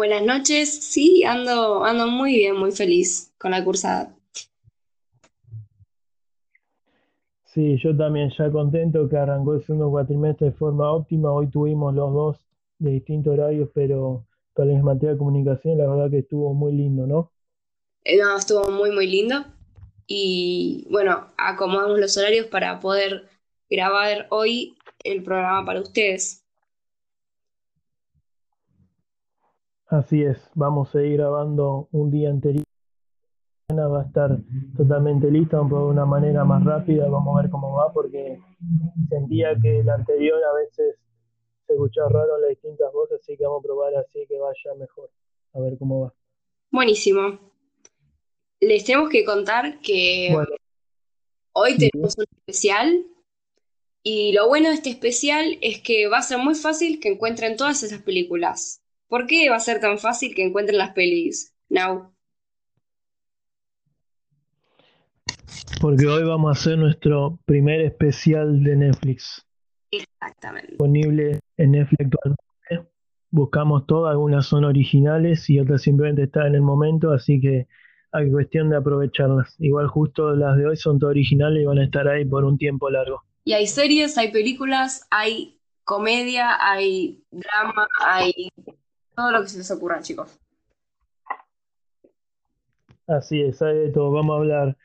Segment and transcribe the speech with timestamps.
[0.00, 0.82] Buenas noches.
[0.82, 4.16] Sí, ando, ando muy bien, muy feliz con la cursada.
[7.44, 11.30] Sí, yo también ya contento que arrancó el segundo cuatrimestre de forma óptima.
[11.30, 12.36] Hoy tuvimos los dos
[12.78, 14.24] de distintos horarios, pero
[14.54, 17.30] con la misma materia de comunicación, la verdad que estuvo muy lindo, ¿no?
[18.04, 19.44] Eh, no, estuvo muy, muy lindo.
[20.06, 23.28] Y bueno, acomodamos los horarios para poder
[23.68, 26.39] grabar hoy el programa para ustedes.
[29.90, 32.64] Así es, vamos a ir grabando un día anterior.
[33.72, 34.38] Va a estar
[34.76, 37.08] totalmente lista, de una manera más rápida.
[37.08, 38.40] Vamos a ver cómo va, porque
[39.08, 40.96] sentía que el anterior a veces
[41.66, 44.78] se escuchaba raro en las distintas voces, así que vamos a probar así que vaya
[44.78, 45.10] mejor.
[45.54, 46.14] A ver cómo va.
[46.70, 47.40] Buenísimo.
[48.60, 50.36] Les tenemos que contar que
[51.52, 53.06] hoy tenemos un especial
[54.04, 57.56] y lo bueno de este especial es que va a ser muy fácil que encuentren
[57.56, 58.79] todas esas películas.
[59.10, 61.52] ¿Por qué va a ser tan fácil que encuentren las pelis?
[61.68, 62.14] Now.
[65.80, 69.44] Porque hoy vamos a hacer nuestro primer especial de Netflix.
[69.90, 70.68] Exactamente.
[70.68, 72.94] Disponible en Netflix actualmente.
[73.32, 77.66] Buscamos todas, algunas son originales y otras simplemente están en el momento, así que
[78.12, 79.56] hay cuestión de aprovecharlas.
[79.58, 82.58] Igual justo las de hoy son todas originales y van a estar ahí por un
[82.58, 83.24] tiempo largo.
[83.42, 88.52] Y hay series, hay películas, hay comedia, hay drama, hay
[89.20, 90.38] todo lo que se les ocurra, chicos.
[93.06, 94.10] Así es, hay de todo.
[94.12, 94.76] Vamos a hablar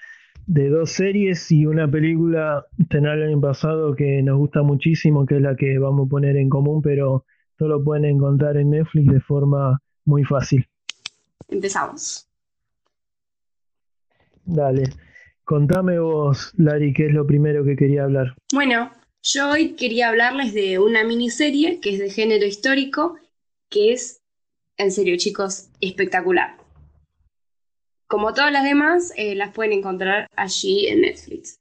[0.46, 5.38] de dos series y una película en el año pasado que nos gusta muchísimo, que
[5.38, 7.26] es la que vamos a poner en común, pero
[7.60, 10.68] no lo pueden encontrar en Netflix de forma muy fácil.
[11.48, 12.28] Empezamos.
[14.44, 14.84] Dale.
[15.46, 18.36] Contame vos, Lari, qué es lo primero que quería hablar.
[18.52, 18.92] Bueno,
[19.24, 23.18] yo hoy quería hablarles de una miniserie que es de género histórico,
[23.70, 24.22] que es,
[24.78, 26.58] en serio chicos, espectacular.
[28.08, 31.60] Como todas las demás, eh, las pueden encontrar allí en Netflix.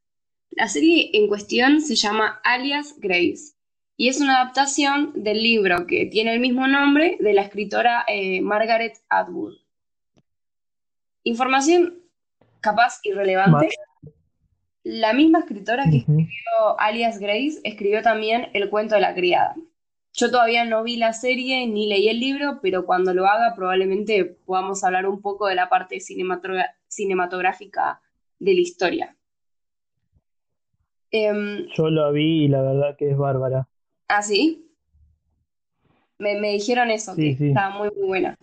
[0.50, 3.54] La serie en cuestión se llama Alias Grace
[3.96, 8.40] y es una adaptación del libro que tiene el mismo nombre de la escritora eh,
[8.40, 9.54] Margaret Atwood.
[11.22, 11.98] Información
[12.60, 13.70] capaz irrelevante.
[14.82, 19.54] La misma escritora que escribió Alias Grace escribió también El cuento de la criada.
[20.16, 24.24] Yo todavía no vi la serie ni leí el libro, pero cuando lo haga probablemente
[24.24, 28.00] podamos hablar un poco de la parte cinematográfica
[28.38, 29.16] de la historia.
[31.10, 33.66] Em, Yo la vi y la verdad que es bárbara.
[34.06, 34.70] ¿Ah, sí?
[36.18, 38.38] Me, dijeron eso, que estaba muy, muy buena.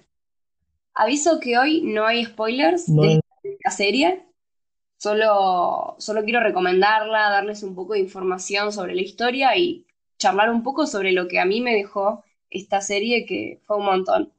[0.94, 3.22] Aviso que hoy no hay spoilers de
[3.64, 4.26] la serie.
[4.98, 9.86] Solo, solo quiero recomendarla, darles un poco de información sobre la historia y
[10.22, 13.86] charlar un poco sobre lo que a mí me dejó esta serie, que fue un
[13.86, 14.32] montón.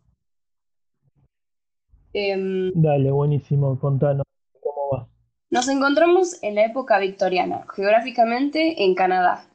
[2.12, 4.24] Em, Dale, buenísimo, contanos
[4.60, 5.08] cómo va.
[5.50, 9.48] Nos encontramos en la época victoriana, geográficamente en Canadá.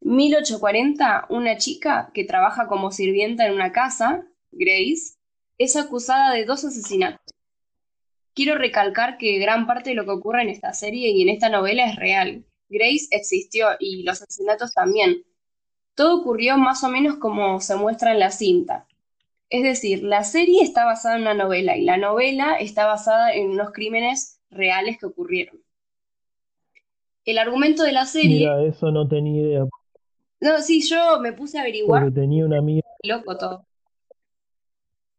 [0.00, 5.18] 1840, una chica que trabaja como sirvienta en una casa, Grace,
[5.58, 7.20] es acusada de dos asesinatos.
[8.34, 11.50] Quiero recalcar que gran parte de lo que ocurre en esta serie y en esta
[11.50, 12.44] novela es real.
[12.70, 15.22] Grace existió y los asesinatos también,
[15.94, 18.86] todo ocurrió más o menos como se muestra en la cinta.
[19.50, 23.50] Es decir, la serie está basada en una novela y la novela está basada en
[23.50, 25.60] unos crímenes reales que ocurrieron.
[27.24, 28.38] El argumento de la serie...
[28.38, 29.64] Mira, eso no tenía idea.
[30.40, 32.02] No, sí, yo me puse a averiguar.
[32.02, 32.82] Porque tenía una amiga...
[33.02, 33.66] Loco todo.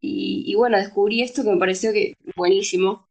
[0.02, 3.08] Y, y bueno, descubrí esto que me pareció que buenísimo.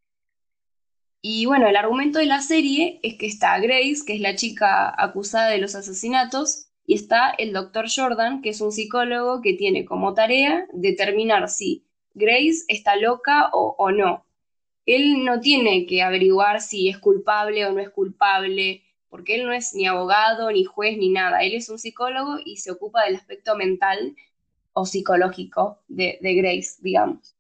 [1.23, 4.93] Y bueno, el argumento de la serie es que está Grace, que es la chica
[5.01, 9.85] acusada de los asesinatos, y está el doctor Jordan, que es un psicólogo que tiene
[9.85, 11.85] como tarea determinar si
[12.15, 14.27] Grace está loca o, no.
[14.85, 19.53] Él no tiene que averiguar si es culpable o no es culpable, porque él no
[19.53, 21.43] es ni abogado, ni juez, ni nada.
[21.43, 24.17] Él es un psicólogo y se ocupa del aspecto mental
[24.73, 27.37] o psicológico de, Grace, digamos.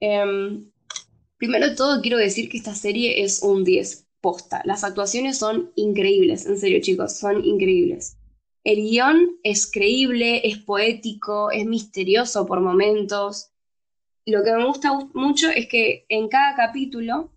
[0.00, 0.70] Em,
[1.38, 4.62] primero de todo, quiero decir que esta serie es un 10 posta.
[4.64, 8.16] Las actuaciones son increíbles, en serio chicos, son increíbles.
[8.64, 13.50] El guion es creíble, es poético, es misterioso por momentos.
[14.24, 17.32] Lo que me gusta mucho es que en cada capítulo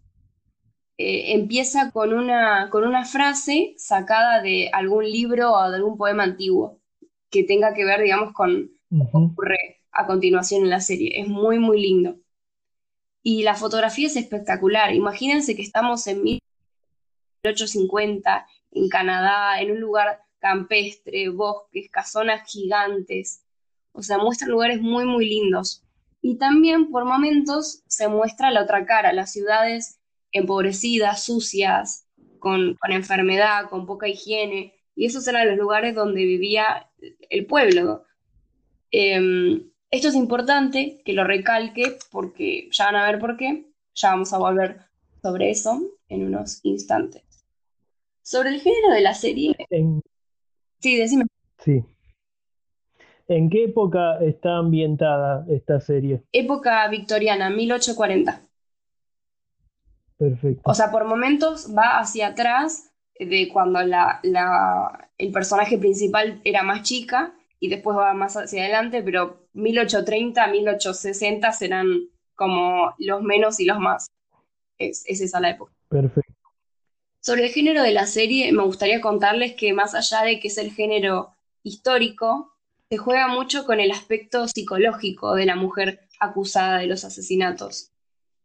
[0.98, 6.24] eh, empieza con una, con una frase sacada de algún libro o de algún poema
[6.24, 6.80] antiguo
[7.32, 11.20] que tenga que ver, digamos, con lo que ocurre a continuación en la serie.
[11.20, 12.18] Es muy, muy lindo.
[13.24, 14.94] Y la fotografía es espectacular.
[14.94, 16.22] Imagínense que estamos en
[17.46, 23.42] 1850 en Canadá, en un lugar campestre, bosques, casonas gigantes,
[23.98, 25.82] O sea, muestra lugares muy, muy lindos.
[26.22, 30.00] Y también por momentos se muestra la otra cara, las ciudades
[30.34, 32.08] empobrecidas, sucias,
[32.40, 34.74] con, enfermedad, con poca higiene.
[34.96, 36.90] Y esos eran los lugares donde vivía
[37.30, 38.04] el pueblo.
[38.92, 43.72] Em, esto es importante que lo recalque porque ya van a ver por qué.
[43.96, 44.82] Ya vamos a volver
[45.22, 47.25] sobre eso en unos instantes.
[48.26, 49.56] Sobre el género de la serie.
[50.80, 51.26] Sí, decime.
[51.60, 51.84] Sí.
[53.28, 56.24] ¿En qué época está ambientada esta serie?
[56.32, 58.42] Época victoriana, 1840.
[60.18, 60.62] Perfecto.
[60.64, 64.20] O sea, por momentos va hacia atrás de cuando la,
[65.20, 71.52] el personaje principal era más chica y después va más hacia adelante, pero 1830, 1860
[71.52, 74.08] serán como los menos y los más.
[74.80, 75.72] Es, es esa la época.
[75.90, 76.35] Perfecto.
[77.26, 80.60] Sobre el género de la serie, me gustaría contarles que más allá de que es
[80.60, 81.34] el género
[81.64, 82.54] histórico,
[82.88, 87.90] se juega mucho con el aspecto psicológico de la mujer acusada de los asesinatos.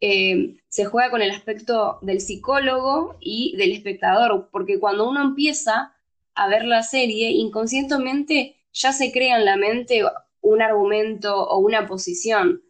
[0.00, 5.94] Eh, se juega con el aspecto del psicólogo y del espectador, porque cuando uno empieza
[6.35, 10.05] a ver la serie, inconscientemente ya se crea en la mente
[10.41, 12.62] un argumento o una posición.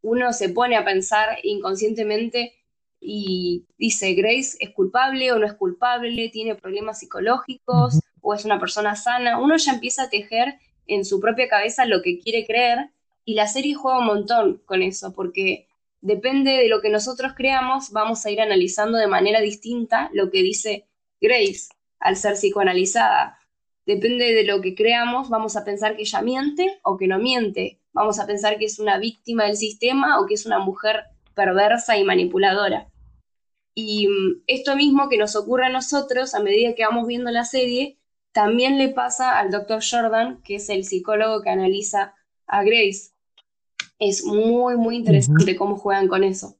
[0.00, 2.52] Uno se pone a pensar inconscientemente
[3.04, 8.60] y dice, Grace es culpable o no es culpable, tiene problemas psicológicos o es una
[8.60, 9.40] persona sana.
[9.40, 10.54] Uno ya empieza a tejer
[10.86, 12.90] en su propia cabeza lo que quiere creer
[13.24, 15.66] y la serie juega un montón con eso, porque
[16.00, 20.42] depende de lo que nosotros creamos, vamos a ir analizando de manera distinta lo que
[20.42, 20.86] dice
[21.20, 21.68] Grace
[21.98, 23.38] al ser psicoanalizada.
[23.84, 27.80] Depende de lo que creamos, vamos a pensar que ella miente o que no miente.
[27.92, 31.04] Vamos a pensar que es una víctima del sistema o que es una mujer
[31.34, 32.91] perversa y manipuladora.
[33.74, 37.44] Y mm, esto mismo que nos ocurre a nosotros a medida que vamos viendo la
[37.44, 37.98] serie,
[38.32, 42.14] también le pasa al doctor Jordan, que es el psicólogo que analiza
[42.46, 43.12] a Grace.
[43.98, 46.56] Es muy, muy interesante cómo juegan con eso.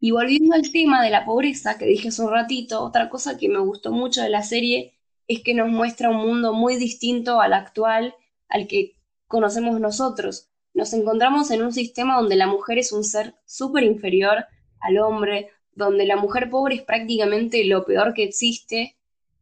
[0.00, 3.48] Y volviendo al tema de la pobreza que dije hace un ratito, otra cosa que
[3.48, 4.94] me gustó mucho de la serie
[5.28, 8.14] es que nos muestra un mundo muy distinto al actual,
[8.48, 10.50] al que conocemos nosotros.
[10.74, 14.44] Nos encontramos en un sistema donde la mujer es un ser súper inferior
[14.80, 18.96] al hombre, donde la mujer pobre es prácticamente lo peor que existe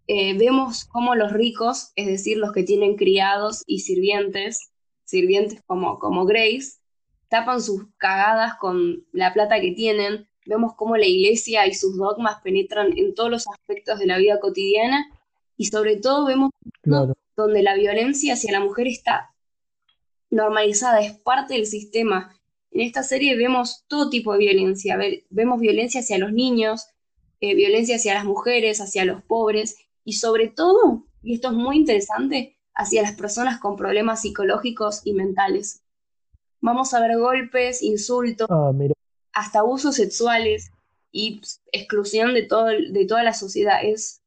[0.08, 4.73] eh, vemos cómo los ricos, es decir, los que tienen criados y sirvientes,
[5.05, 6.81] sirvientes como, como Grace,
[7.29, 12.40] tapan sus cagadas con la plata que tienen, vemos cómo la iglesia y sus dogmas
[12.43, 15.06] penetran en todos los aspectos de la vida cotidiana
[15.56, 16.50] y sobre todo vemos
[17.37, 19.32] donde la violencia hacia la mujer está
[20.31, 22.37] normalizada, es parte del sistema.
[22.73, 24.99] En esta serie vemos todo tipo de violencia,
[25.29, 26.87] vemos violencia hacia los niños,
[27.41, 31.77] eh, violencia hacia las mujeres, hacia los pobres, y sobre todo, y esto es muy
[31.77, 35.83] interesante, hacia las personas con problemas psicológicos y mentales.
[36.61, 38.73] Vamos a ver golpes, insultos, ah,
[39.35, 40.71] hasta abusos sexuales
[41.11, 41.43] y
[41.73, 43.85] exclusión de, todo, de toda la sociedad.
[43.85, 44.23] Es,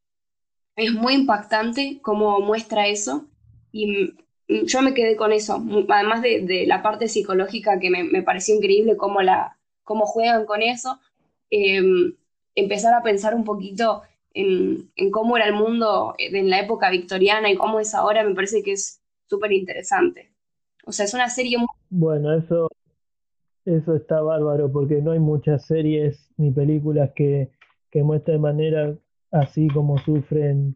[0.76, 3.26] es muy impactante cómo muestra eso
[3.72, 4.14] y
[4.48, 9.22] yo me quedé con eso, además de, la parte psicológica que me, pareció increíble cómo,
[9.22, 11.00] la, cómo juegan con eso,
[11.50, 12.14] em,
[12.54, 14.04] empezar a pensar un poquito
[14.34, 18.62] en, cómo era el mundo en la época victoriana y cómo es ahora, me parece
[18.64, 20.32] que es súper interesante.
[20.86, 21.58] O sea, es una serie.
[21.90, 22.70] Bueno, eso,
[23.66, 27.50] eso está bárbaro porque no hay muchas series ni películas que,
[27.90, 28.96] que muestren de manera
[29.32, 30.76] así como sufren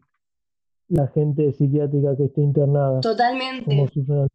[0.90, 3.00] la gente psiquiátrica que está internada.
[3.00, 3.64] Totalmente.
[3.64, 4.28] Como.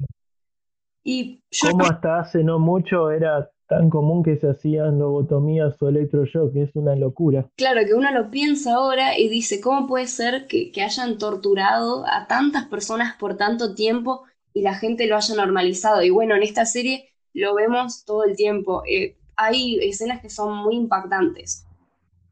[1.03, 6.53] Y Como hasta hace no mucho era tan común que se hacían lobotomías o electroshock,
[6.53, 7.47] que es una locura.
[7.55, 12.27] Claro, que uno lo piensa ahora y dice, ¿cómo puede ser que, hayan torturado a
[12.27, 16.01] tantas personas por tanto tiempo y la gente lo haya normalizado?
[16.01, 18.83] Y bueno, en esta serie lo vemos todo el tiempo.
[18.89, 21.67] Eh, hay escenas que son muy impactantes.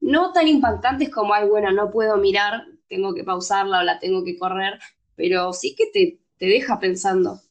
[0.01, 4.24] No tan impactantes como, ay, bueno, no puedo mirar, tengo que pausarla o la tengo
[4.24, 4.80] que correr,
[5.16, 7.42] pero sí que te, te deja pensando.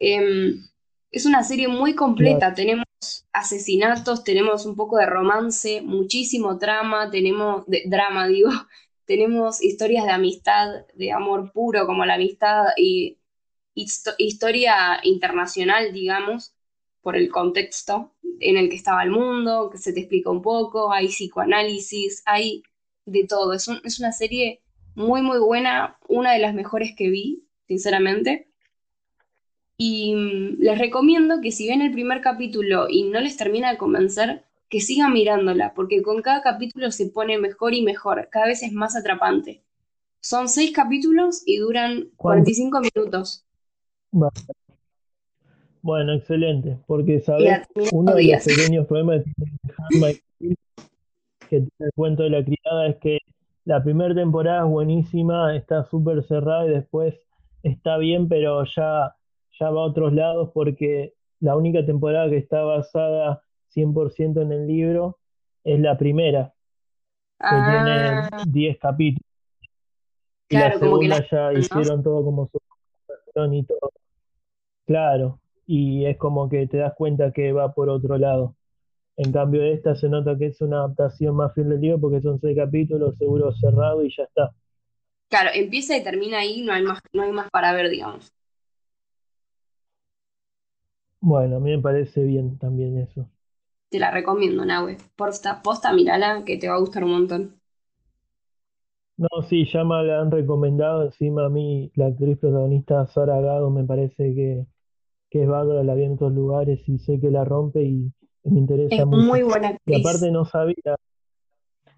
[0.00, 0.66] Em,
[1.10, 2.86] es una serie muy completa, tenemos
[3.32, 8.50] asesinatos, tenemos un poco de romance, muchísimo drama, tenemos, de, drama digo,
[9.04, 13.18] tenemos historias de amistad, de amor puro como la amistad y
[14.18, 16.54] historia internacional, digamos,
[17.02, 20.92] por el contexto en el que estaba el mundo, que se te explica un poco,
[20.92, 22.62] hay psicoanálisis, hay
[23.06, 23.52] de todo.
[23.54, 24.60] Es, es una serie
[24.94, 28.48] muy, muy buena, una de las mejores que vi, sinceramente.
[29.78, 33.78] Y mm, les recomiendo que si ven el primer capítulo y no les termina de
[33.78, 38.62] convencer, que sigan mirándola, porque con cada capítulo se pone mejor y mejor, cada vez
[38.62, 39.62] es más atrapante.
[40.20, 43.44] Son seis capítulos y duran 45 minutos.
[45.82, 47.60] Bueno, excelente, porque sabes,
[47.92, 49.22] uno de los pequeños problemas
[51.48, 53.18] que tiene el cuento de la criada es que
[53.64, 57.14] la primera temporada es buenísima, está súper cerrada y después
[57.62, 59.16] está bien, pero ya,
[59.58, 63.42] ya va a otros lados porque la única temporada que está basada
[63.74, 65.18] 100% en el libro
[65.64, 66.54] es la primera,
[67.38, 68.78] que tiene 10 ah.
[68.80, 69.30] capítulos.
[70.48, 72.58] y la segunda ya hicieron todo como su
[73.52, 73.92] y todo.
[74.86, 78.55] Claro, y es como que te das cuenta que va por otro lado.
[79.18, 82.40] En cambio, esta se nota que es una adaptación más fiel del libro porque son
[82.40, 84.54] seis capítulos, seguro cerrado y ya está.
[85.28, 88.32] Claro, empieza y termina ahí, no hay más, no hay más para ver, digamos.
[91.20, 93.28] Bueno, a mí me parece bien también eso.
[93.90, 94.96] Te la recomiendo, Nahue.
[95.16, 97.60] Posta, posta, mírala, que te va a gustar un montón.
[99.18, 101.02] No, sí, ya me la han recomendado.
[101.04, 104.66] Encima a mí, la actriz protagonista Sara Gado me parece que,
[105.30, 108.12] que es bárbara, la vi en otros lugares y sé que la rompe y,
[108.50, 109.98] me interesa es muy buena actriz.
[109.98, 110.96] Y aparte no sabía,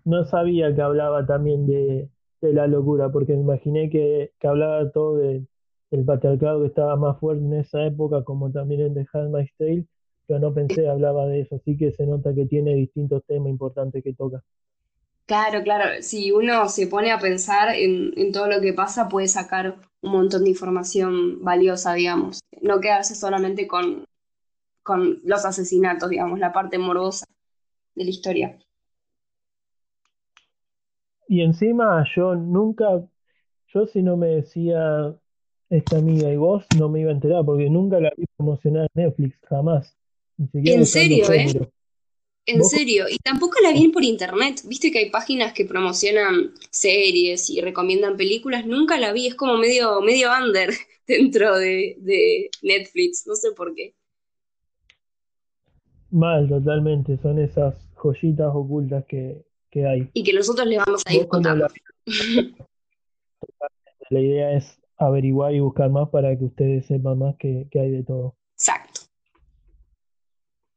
[0.05, 2.09] no sabía que hablaba también de,
[2.41, 5.45] de la locura, porque me imaginé que, que hablaba todo de,
[5.91, 9.87] del patriarcado que estaba más fuerte en esa época, como también en The Handmaid's Tale,
[10.27, 13.49] pero no pensé que hablaba de eso, así que se nota que tiene distintos temas
[13.49, 14.43] importantes que toca.
[15.27, 19.29] Claro, claro, si uno se pone a pensar en, en todo lo que pasa, puede
[19.29, 22.41] sacar un montón de información valiosa, digamos.
[22.63, 24.05] No quedarse solamente con,
[24.89, 27.27] con los asesinatos, digamos, la parte morbosa
[27.95, 28.59] de la historia.
[31.29, 33.07] Y encima yo nunca,
[33.75, 35.15] yo si no me decía
[35.69, 39.05] esta amiga y vos, no me iba a enterar, porque nunca la vi promocionada en
[39.05, 39.95] Netflix, jamás.
[40.55, 41.71] en serio, ¿eh?
[42.47, 44.63] En serio, y tampoco la vi por internet.
[44.65, 48.65] Viste que hay páginas que promocionan series y recomiendan películas.
[48.65, 50.71] Nunca la vi, es como medio, medio under
[51.07, 53.98] dentro de, de Netflix, no sé por qué.
[56.11, 57.19] Mal, totalmente.
[57.19, 60.11] Son esas joyitas ocultas que, que hay.
[60.15, 61.69] Y que nosotros le vamos a ir contando.
[64.11, 64.21] La...
[64.21, 68.35] idea es averiguar y buscar más para que ustedes sepan más que, hay de todo.
[68.55, 69.03] Exacto.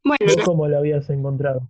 [0.04, 0.34] Bueno.
[0.44, 1.70] ¿Cómo la habías encontrado?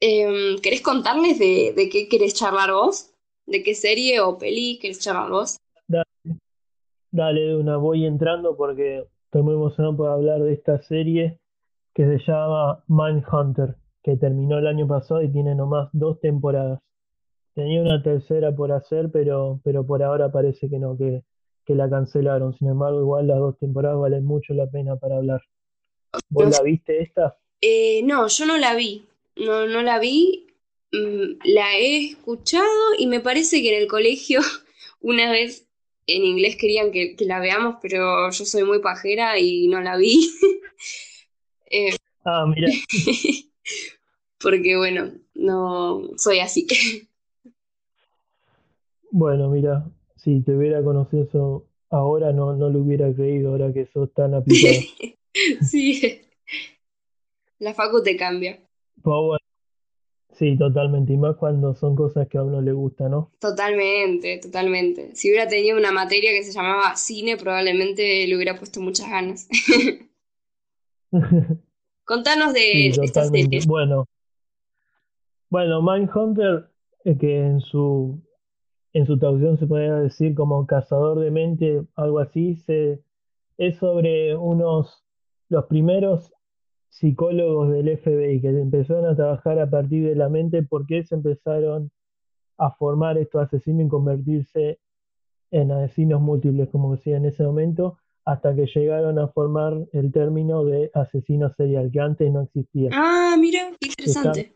[0.00, 3.14] Em, ¿Querés contarles de, de, qué querés charlar vos?
[3.46, 5.56] ¿De qué serie o peli querés charlar vos?
[5.86, 6.04] Dale,
[7.10, 11.39] dale una, voy entrando porque estoy muy emocionado por hablar de esta serie
[12.00, 16.80] que se llama Mindhunter, que terminó el año pasado y tiene nomás dos temporadas.
[17.54, 21.24] Tenía una tercera por hacer, pero, pero por ahora parece que no, que,
[21.66, 22.56] que la cancelaron.
[22.56, 25.42] Sin embargo, igual las dos temporadas valen mucho la pena para hablar.
[26.30, 27.36] ¿Vos la viste esta?
[27.60, 29.04] Eh, no, yo no la vi.
[29.36, 30.46] No, no la vi.
[30.92, 34.40] Mm, la he escuchado y me parece que en el colegio
[35.02, 35.68] una vez
[36.06, 39.98] en inglés querían que, que la veamos, pero yo soy muy pajera y no la
[39.98, 40.30] vi.
[41.70, 42.68] Eh, ah, mira.
[44.40, 46.66] porque bueno, no soy así.
[49.12, 53.86] Bueno, mira, si te hubiera conocido eso ahora, no, no lo hubiera creído, ahora que
[53.86, 54.74] sos tan aplicado.
[55.62, 56.22] sí,
[57.58, 58.60] la facu te cambia.
[59.02, 59.40] Pues
[60.32, 63.30] sí, totalmente, y más cuando son cosas que a uno le gusta, ¿no?
[63.40, 65.14] Totalmente, totalmente.
[65.14, 69.48] Si hubiera tenido una materia que se llamaba cine, probablemente le hubiera puesto muchas ganas.
[72.04, 73.60] Contanos de esta serie.
[73.66, 74.06] Bueno,
[75.48, 76.70] bueno, Mindhunter,
[77.04, 78.20] eh, que en su
[78.92, 83.00] en su traducción se podría decir como cazador de mente, algo así, se,
[83.56, 85.04] es sobre unos,
[85.48, 86.32] los primeros
[86.88, 91.92] psicólogos del FBI que empezaron a trabajar a partir de la mente porque se empezaron
[92.58, 94.80] a formar estos asesinos y convertirse
[95.52, 97.98] en asesinos múltiples, como decía en ese momento,
[98.30, 102.90] hasta que llegaron a formar el término de asesino serial, que antes no existía.
[102.92, 104.54] Ah, mira, interesante.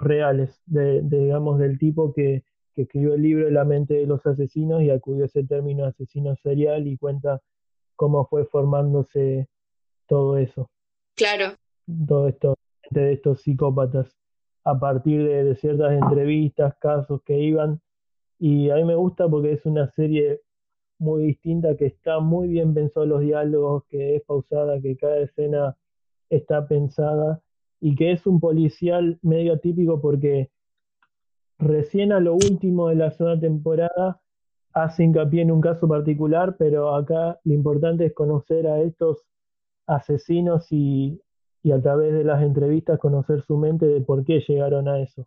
[0.00, 2.42] Reales, de, digamos, del tipo que,
[2.74, 6.34] que escribió el libro La mente de los asesinos y acudió a ese término asesino
[6.42, 7.40] serial y cuenta
[7.94, 9.48] cómo fue formándose
[10.08, 10.68] todo eso.
[11.14, 11.54] Claro.
[12.08, 12.54] Todo esto
[12.90, 14.18] de estos psicópatas
[14.64, 17.80] a partir de, de, ciertas entrevistas, casos que iban.
[18.40, 20.40] Y a mí me gusta porque es una serie
[21.02, 25.76] muy distinta, que está muy bien pensado los diálogos, que es pausada, que cada escena
[26.30, 27.42] está pensada
[27.80, 30.50] y que es un policial medio atípico porque
[31.58, 34.20] recién a lo último de la segunda temporada
[34.72, 39.18] hace hincapié en un caso particular, pero acá lo importante es conocer a estos
[39.86, 41.20] asesinos y,
[41.64, 45.26] y a través de las entrevistas conocer su mente de por qué llegaron a eso.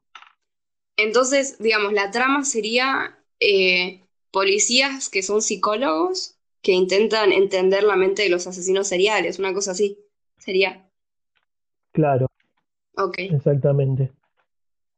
[0.97, 4.04] Entonces, digamos, la trama sería eh,
[4.35, 9.71] policías que son psicólogos que intentan entender la mente de los asesinos seriales, una cosa
[9.71, 9.97] así.
[10.37, 10.89] Sería.
[11.93, 12.27] Claro,
[12.97, 13.19] Ok.
[13.29, 14.11] exactamente.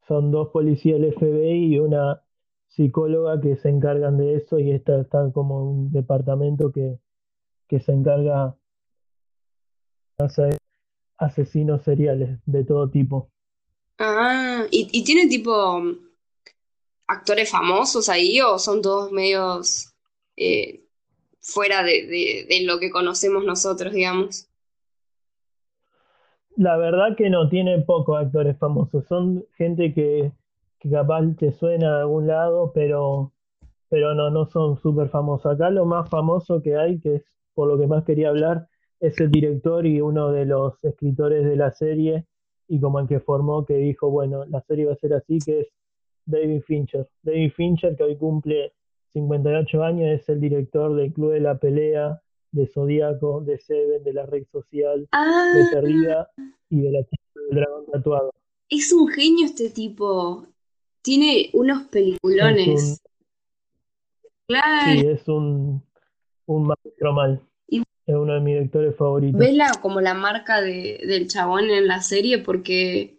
[0.08, 2.22] Son dos policías del FBI y una
[2.68, 6.98] psicóloga que se encargan de eso y esta está como un departamento que,
[7.68, 8.56] que se encarga
[10.18, 10.58] de
[11.18, 13.30] asesinos seriales de todo tipo.
[13.98, 15.82] Ah, ¿y, y tiene tipo
[17.08, 19.94] actores famosos ahí o son todos medios
[20.36, 20.84] eh,
[21.40, 24.46] fuera de, lo que conocemos nosotros, digamos?
[26.56, 29.06] La verdad que no, tiene pocos actores famosos.
[29.06, 30.32] Son gente que,
[30.78, 33.32] que capaz te suena de algún lado, pero,
[33.88, 35.54] pero no, no son súper famosos.
[35.54, 37.24] Acá lo más famoso que hay, que es
[37.54, 38.68] por lo que más quería hablar,
[39.00, 42.26] es el director y uno de los escritores de la serie,
[42.68, 45.60] y como el que formó, que dijo, bueno, la serie va a ser así, que
[45.60, 45.68] es
[46.28, 47.08] David Fincher.
[47.22, 48.72] David Fincher, que hoy cumple
[49.12, 52.20] 58 años, es el director del Club de la Pelea,
[52.52, 56.30] de Zodíaco, de Seven, de la Red Social, de Ah, Perdida
[56.70, 58.32] y de la chica del dragón tatuado.
[58.68, 60.46] es un genio este tipo.
[61.02, 63.02] Tiene unos Es un, peliculones.
[64.46, 65.00] Claro.
[65.00, 65.82] sí, es un,
[66.46, 67.40] un maestro mal.
[67.68, 69.38] Y Es uno de mis directores favoritos.
[69.38, 73.17] ves la, como la marca de, del chabón en la serie porque,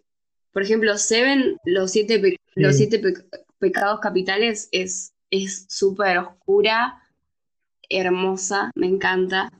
[0.52, 3.14] por ejemplo, Seven, los siete, pe- los siete pe-
[3.58, 7.02] pecados capitales es es súper oscura,
[7.88, 9.50] hermosa, me encanta.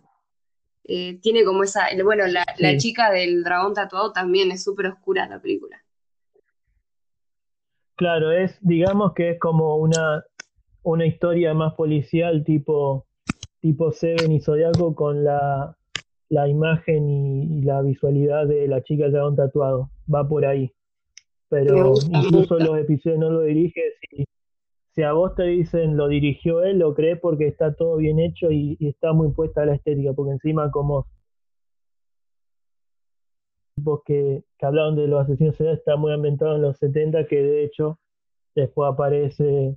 [0.85, 5.29] Eh, tiene como esa, bueno, la, la chica del dragón tatuado también es súper oscura
[5.29, 5.81] la película.
[7.97, 10.25] Claro, es, digamos que es como una,
[10.83, 13.07] una historia más policial tipo,
[13.61, 15.77] tipo Seven y Zodiaco con la,
[16.31, 19.91] la imagen y, y la visualidad de la chica del dragón tatuado.
[20.13, 20.73] Va por ahí.
[21.51, 23.83] Pero incluso los episodios no lo dirige.
[24.01, 24.25] Si,
[24.95, 28.51] si a vos te dicen lo dirigió él, lo crees porque está todo bien hecho
[28.51, 30.13] y, y está muy puesta la estética.
[30.15, 31.07] Porque encima como
[33.77, 37.65] tipos que, que hablaban de los asesinos está muy ambientado en los 70, que de
[37.65, 37.99] hecho
[38.55, 39.77] después aparece,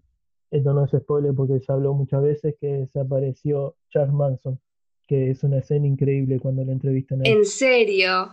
[0.52, 4.60] esto no es spoiler porque se habló muchas veces, que desapareció Charles Manson,
[5.08, 7.38] que es una escena increíble cuando lo entrevistan a él.
[7.38, 8.30] En serio,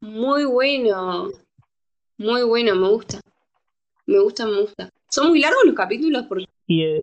[0.00, 1.28] muy bueno,
[2.18, 3.20] muy bueno, me gusta,
[4.06, 4.90] me gusta, me gusta.
[5.08, 6.24] ¿Son muy largos los capítulos?
[6.28, 6.44] Porque...
[6.66, 7.02] Y eh,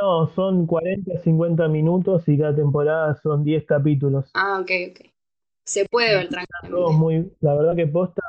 [0.00, 4.30] no, son 40, 50 minutos y cada temporada son 10 capítulos.
[4.34, 5.06] Ah, ok, ok.
[5.64, 6.96] Se puede ver tranquilamente.
[6.98, 8.22] muy, la verdad que posta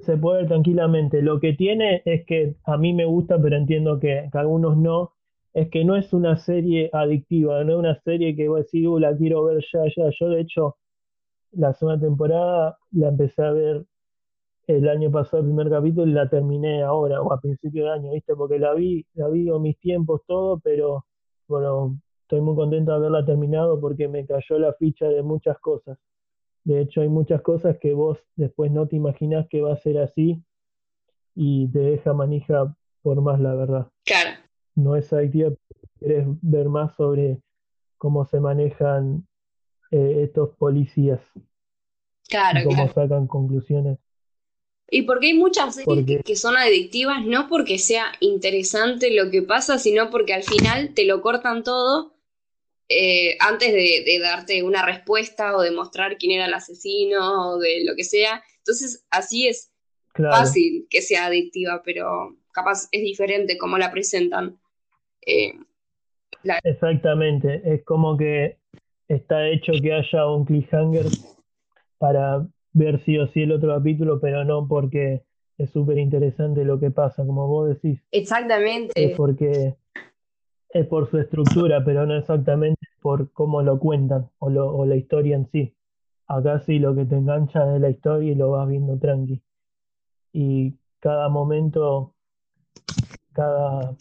[0.00, 1.22] se puede ver tranquilamente.
[1.22, 5.12] Lo que tiene es que a mí me gusta, pero entiendo que, que algunos no,
[5.52, 8.88] es que no es una serie adictiva, no es una serie que voy a decir,
[8.88, 10.10] "Uh, la quiero ver ya, ya.
[10.18, 10.76] Yo, de hecho,
[11.52, 13.84] la segunda temporada la empecé a ver
[14.66, 18.12] el año pasado, el primer capítulo, y la terminé ahora, o a principio de año,
[18.12, 18.34] ¿viste?
[18.34, 21.06] Porque la vi, la vi con mis tiempos, todo, pero
[21.48, 25.98] bueno, estoy muy contento de haberla terminado porque me cayó la ficha de muchas cosas.
[26.64, 29.98] De hecho, hay muchas cosas que vos después no te imaginás que va a ser
[29.98, 30.42] así
[31.34, 33.88] y te deja manija por más, la verdad.
[34.04, 34.30] Claro,
[34.74, 35.50] No es adictiva,
[35.98, 37.40] querés ver más sobre
[37.98, 39.26] cómo se manejan
[39.90, 41.20] eh, estos policías
[42.28, 42.92] claro, y cómo claro.
[42.92, 43.98] sacan conclusiones.
[44.94, 49.78] Y porque hay muchas series que, son adictivas, no porque sea interesante lo que pasa,
[49.78, 52.12] sino porque al final te lo cortan todo
[52.90, 57.58] eh, antes de, de darte una respuesta o de mostrar quién era el asesino o
[57.58, 58.44] de lo que sea.
[58.58, 59.72] Entonces, así es
[60.12, 64.60] claro, fácil que sea adictiva, pero capaz es diferente cómo la presentan.
[65.24, 65.54] Eh,
[66.42, 67.62] la- exactamente.
[67.64, 68.58] Es como que
[69.08, 71.06] está hecho que haya un cliffhanger
[71.96, 75.24] para ver sí o sí el otro capítulo, pero no porque
[75.58, 78.00] es súper interesante lo que pasa, como vos decís.
[78.10, 79.14] Es exactamente.
[79.16, 79.76] porque
[80.70, 84.96] es por su estructura, pero no exactamente por cómo lo cuentan o, lo, o la
[84.96, 85.74] historia en sí.
[86.26, 89.42] Acá sí lo que te engancha es la historia y lo vas viendo tranqui.
[90.32, 92.14] Y cada momento,
[93.32, 93.94] cada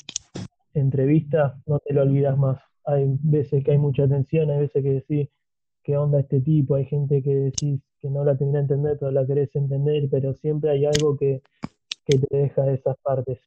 [0.73, 2.61] entrevista, no te lo olvidas más.
[2.85, 5.29] Hay veces que hay mucha tensión, hay veces que decís,
[5.83, 6.75] ¿qué onda este tipo?
[6.75, 10.33] Hay gente que decís que no la termina de entender, pero la querés entender, pero
[10.33, 11.41] siempre hay algo que,
[12.05, 13.39] que te deja de esas partes,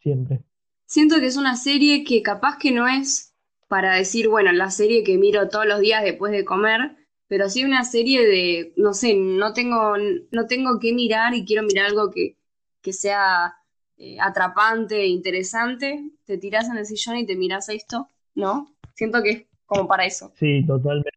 [0.00, 0.40] siempre.
[0.86, 3.34] Siento que es una serie que capaz que no es
[3.68, 7.64] para decir, bueno, la serie que miro todos los días después de comer, pero sí
[7.64, 9.96] una serie de, no sé, no tengo,
[10.30, 12.36] no tengo que mirar y quiero mirar algo que,
[12.80, 13.54] que sea
[13.98, 16.10] eh, atrapante e interesante.
[16.24, 18.74] Te tirás en el sillón y te mirás esto, ¿no?
[18.94, 20.32] Siento que es como para eso.
[20.36, 21.10] Sí, totalmente.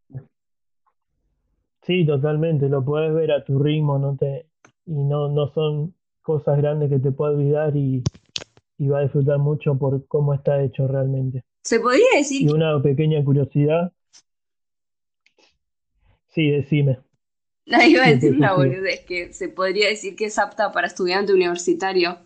[1.83, 2.69] Sí, totalmente.
[2.69, 4.45] Lo puedes ver a tu ritmo, no te,
[4.85, 8.03] y no, no son cosas grandes que te puedas olvidar y,
[8.77, 11.43] y va a disfrutar mucho por cómo está hecho realmente.
[11.63, 12.43] Se podría decir.
[12.43, 13.91] Y una pequeña curiosidad.
[16.27, 16.99] Sí, decime.
[17.65, 21.33] No, iba a decir una boludez, que se podría decir que es apta para estudiante
[21.33, 22.17] universitario.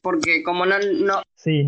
[0.00, 1.22] Porque como no, no,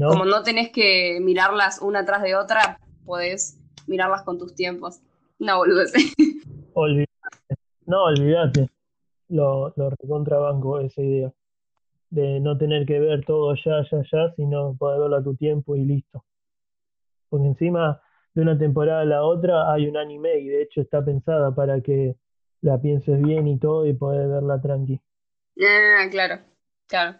[0.09, 5.01] como no tenés que mirarlas una tras de otra, podés mirarlas con tus tiempos.
[5.39, 5.93] Una boludez.
[6.75, 7.09] Olvídate.
[7.87, 8.69] No, olvídate.
[9.29, 11.33] Lo, lo recontrabanco esa idea.
[12.11, 15.75] De no tener que ver todo ya, ya, ya, sino poder verlo a tu tiempo
[15.77, 16.25] y listo.
[17.29, 18.01] Porque encima
[18.35, 21.81] de una temporada a la otra hay un anime y de hecho está pensada para
[21.81, 22.17] que
[22.61, 25.01] la pienses bien y todo y poder verla tranqui.
[25.61, 26.41] Ah, claro,
[26.87, 27.19] claro.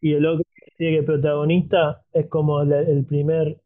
[0.00, 3.60] Y el otro que sigue protagonista es como el primer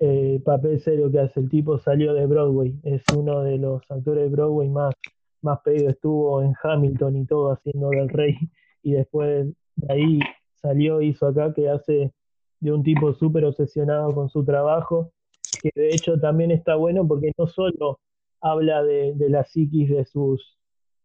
[0.00, 1.40] eh, papel serio que hace.
[1.40, 4.94] El tipo salió de Broadway, es uno de los actores de Broadway más,
[5.42, 5.90] más pedido.
[5.90, 8.34] Estuvo en Hamilton y todo haciendo del rey.
[8.80, 10.20] Y después de ahí
[10.62, 12.12] salió, hizo acá que hace
[12.60, 15.12] de un tipo súper obsesionado con su trabajo,
[15.60, 17.98] que de hecho también está bueno porque no solo
[18.40, 20.56] habla de, la psiquis de sus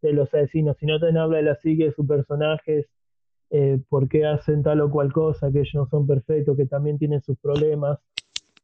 [0.02, 2.86] de los asesinos, sino también habla de la psiquis de sus personajes,
[3.50, 6.98] eh, por qué hacen tal o cual cosa, que ellos no son perfectos, que también
[6.98, 7.98] tienen sus problemas,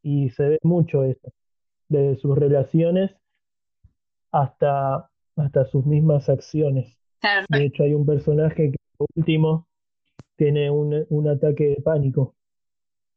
[0.02, 1.32] y se ve mucho eso,
[1.88, 3.12] desde sus relaciones
[4.32, 6.96] hasta, hasta sus mismas acciones.
[7.48, 8.78] De hecho, hay un personaje que
[9.16, 9.66] último
[10.36, 12.34] tiene un, un ataque de pánico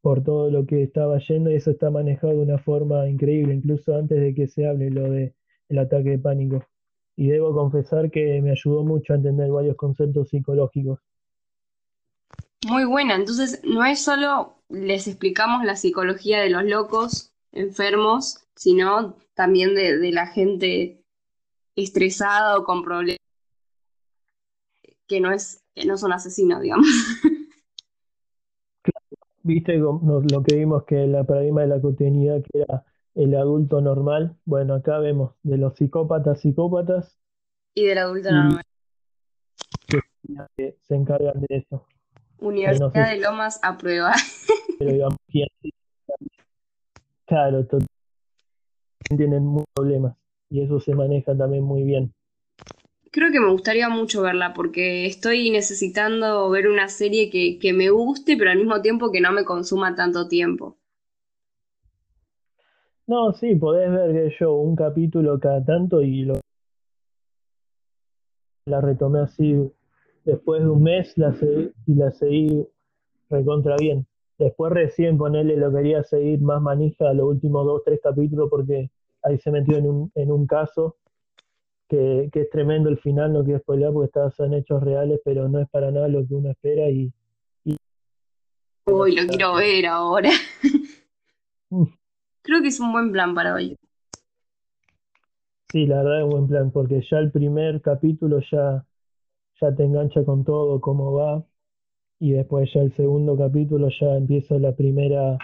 [0.01, 3.95] por todo lo que estaba yendo y eso está manejado de una forma increíble, incluso
[3.95, 5.33] antes de que se hable lo de
[5.69, 6.65] el ataque de pánico.
[7.15, 10.99] Y debo confesar que me ayudó mucho a entender varios conceptos psicológicos.
[12.67, 19.15] Muy buena, entonces no es solo les explicamos la psicología de los locos, enfermos, sino
[19.35, 21.03] también de, la gente
[21.75, 23.19] estresada o con problemas
[25.07, 26.87] que no es que no son asesinos, digamos.
[29.43, 34.37] Viste lo que vimos que el paradigma de la cotidianidad que era el adulto normal.
[34.45, 37.19] Bueno, acá vemos de los psicópatas, psicópatas.
[37.75, 38.63] Y del adulto normal.
[40.55, 41.85] Que se encargan de eso.
[42.39, 44.13] Universidad de Lomas a prueba.
[44.79, 45.47] Pero digamos que
[47.25, 47.65] claro,
[49.17, 50.15] tienen muchos problemas
[50.49, 52.13] y eso se maneja también muy bien.
[53.11, 57.89] Creo que me gustaría mucho verla porque estoy necesitando ver una serie que, que me
[57.89, 60.77] guste, pero al mismo tiempo que no me consuma tanto tiempo.
[63.05, 66.39] No, sí, podés ver que yo un capítulo cada tanto y lo
[68.65, 69.71] la retomé así
[70.25, 71.35] después de un mes la
[71.85, 72.65] y la seguí
[73.29, 74.05] recontra bien.
[74.37, 78.89] Después recién ponerle lo quería seguir más manija a los últimos dos, tres capítulos porque
[79.23, 80.97] ahí se metió en un, en un caso
[81.87, 85.59] que, es tremendo el final, no quiero spoiler porque está, en hechos reales, pero no
[85.59, 87.13] es para nada lo que uno espera y...
[88.85, 90.29] Uy, lo quiero ver ahora.
[92.41, 93.77] Creo que es un buen plan para hoy.
[95.71, 98.85] Sí, la verdad es un buen plan, porque ya el primer capítulo ya,
[99.63, 101.45] ya te engancha con todo, cómo va,
[102.19, 105.37] y después ya el segundo capítulo ya empieza la primera,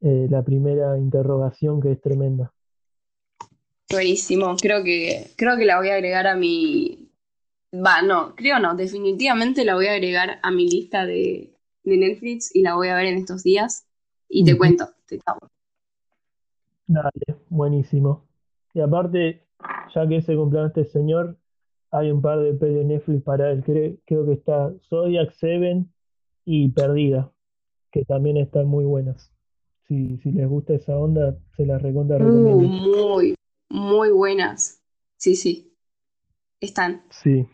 [0.00, 2.52] eh, la primera interrogación que es tremenda.
[3.90, 7.08] Buenísimo, creo que, creo que la voy a agregar a mi...
[7.72, 12.62] Va, no, creo no, definitivamente la voy a agregar a mi lista de, Netflix y
[12.62, 13.84] la voy a ver en estos días
[14.28, 15.18] y te cuento, te
[16.86, 17.10] Dale,
[17.48, 18.28] buenísimo.
[18.74, 19.44] Y aparte,
[19.92, 21.36] ya que se cumpleaños este señor,
[21.90, 23.62] hay un par de pelis de Netflix para él.
[23.64, 25.92] Creo, que está Zodiac Seven
[26.44, 27.32] y Perdida,
[27.90, 29.32] que también están muy buenas.
[29.86, 32.88] Si, si les gusta esa onda, se las recontra uh, recomiendo.
[32.88, 33.34] muy,
[33.68, 34.82] muy buenas.
[35.16, 35.74] Sí, sí.
[36.60, 37.02] Están.
[37.10, 37.46] Sí.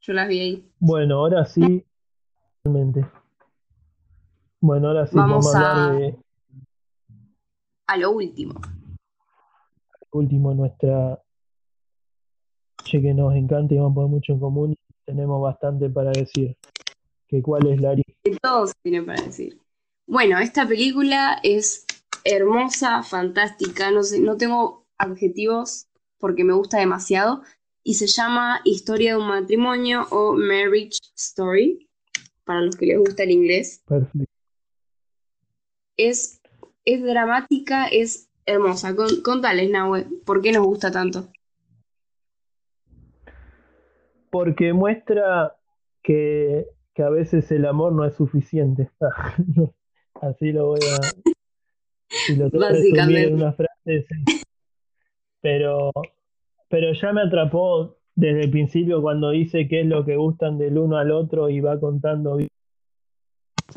[0.00, 0.72] Yo las vi ahí.
[0.78, 1.84] Bueno, ahora sí,
[2.64, 3.06] realmente.
[4.60, 6.18] Bueno, ahora sí vamos, a hablar de
[7.90, 8.54] a lo último.
[10.12, 11.20] Último, nuestra
[12.84, 14.76] que nos encanta y vamos a poner mucho en común.
[15.04, 16.56] Tenemos bastante para decir.
[17.26, 18.02] ¿Que ¿Cuál es, Lari?
[18.24, 19.58] Que todos tienen para decir.
[20.06, 21.86] Bueno, esta película es
[22.24, 23.90] hermosa, fantástica.
[23.90, 25.86] No, sé, no tengo adjetivos
[26.18, 27.42] porque me gusta demasiado.
[27.82, 31.88] Y se llama Historia de un matrimonio o Marriage Story,
[32.44, 33.82] para los que les gusta el inglés.
[33.86, 34.26] Perfecto.
[35.96, 36.40] Es
[36.84, 38.94] es dramática, es hermosa.
[38.96, 41.28] Con, contales, Nahue, ¿por qué nos gusta tanto?
[44.30, 45.56] Porque muestra
[46.02, 46.66] que,
[46.98, 48.90] a veces el amor no es suficiente.
[50.20, 51.00] Así lo voy a.
[52.26, 53.28] Si lo Básicamente.
[53.28, 54.06] en una frase,
[55.40, 55.92] Pero,
[56.68, 60.76] pero ya me atrapó desde el principio cuando dice qué es lo que gustan del
[60.76, 62.38] uno al otro y va contando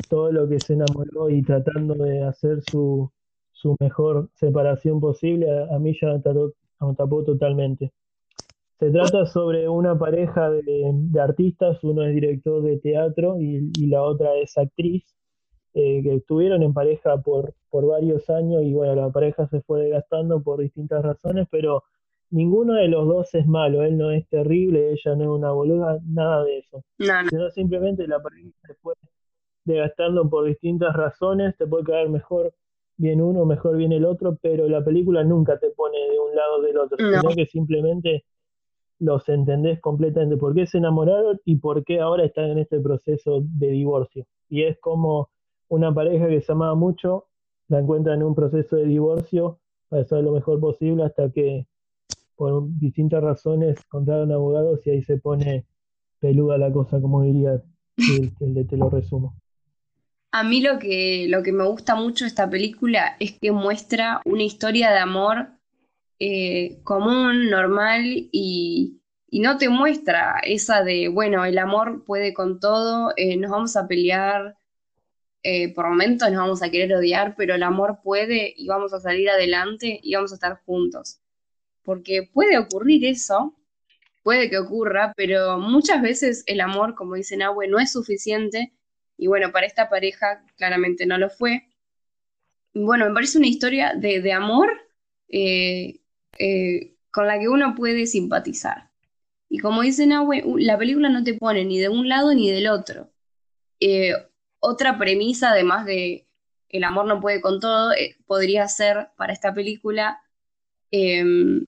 [0.08, 3.10] todo lo que se enamoró y tratando de hacer su,
[3.52, 7.92] su mejor separación posible, a, mí ya me tapó, totalmente.
[8.78, 14.34] Se trata sobre una pareja de, artistas, uno es director de teatro y, la otra
[14.36, 15.04] es actriz,
[15.74, 19.82] eh, que estuvieron en pareja por, por varios años y bueno, la pareja se fue
[19.82, 21.84] desgastando por distintas razones, pero
[22.30, 25.98] ninguno de los dos es malo, él no es terrible, ella no es una boluda,
[26.06, 26.84] nada de eso.
[27.30, 28.94] Sino simplemente la pareja se fue
[29.64, 32.52] desgastando por distintas razones, te puede caer mejor
[32.96, 36.56] bien uno, mejor bien el otro, pero la película nunca te pone de un lado
[36.58, 38.24] o del otro, sino que simplemente
[38.98, 43.42] los entendés completamente por qué se enamoraron y por qué ahora están en este proceso
[43.42, 44.26] de divorcio.
[44.48, 45.30] Y es como
[45.68, 47.26] una pareja que se amaba mucho,
[47.68, 51.66] la encuentra en un proceso de divorcio para hacer lo mejor posible hasta que
[52.36, 55.66] por distintas razones contrataron abogados y ahí se pone
[56.18, 57.62] peluda la cosa, como diría
[57.96, 59.36] el, el de Te lo resumo.
[60.32, 64.20] A mí lo que, lo que me gusta mucho de esta película es que muestra
[64.24, 65.53] una historia de amor
[66.18, 69.00] eh, común, normal y,
[69.32, 73.88] no te muestra esa de, bueno, el amor puede con todo, eh, nos vamos a
[73.88, 74.56] pelear,
[75.42, 79.00] eh, por momentos nos vamos a querer odiar, pero el amor puede y vamos a
[79.00, 81.20] salir adelante y vamos a estar juntos.
[81.82, 83.54] Porque puede ocurrir eso,
[84.22, 88.72] puede que ocurra, pero muchas veces el amor, como dice Nahue, no es suficiente
[89.16, 91.68] y bueno, para esta pareja claramente no lo fue.
[92.74, 94.70] Bueno, me parece una historia de, amor
[95.28, 96.00] eh,
[96.38, 98.90] eh, con la que uno puede simpatizar.
[99.48, 102.68] Y como dice Nahue, la película no te pone ni de un lado ni del
[102.68, 103.10] otro.
[103.80, 104.14] Eh,
[104.58, 106.26] otra premisa, además de
[106.68, 107.92] el amor no puede con todo,
[108.26, 110.20] podría ser para esta película.
[110.90, 111.64] Em,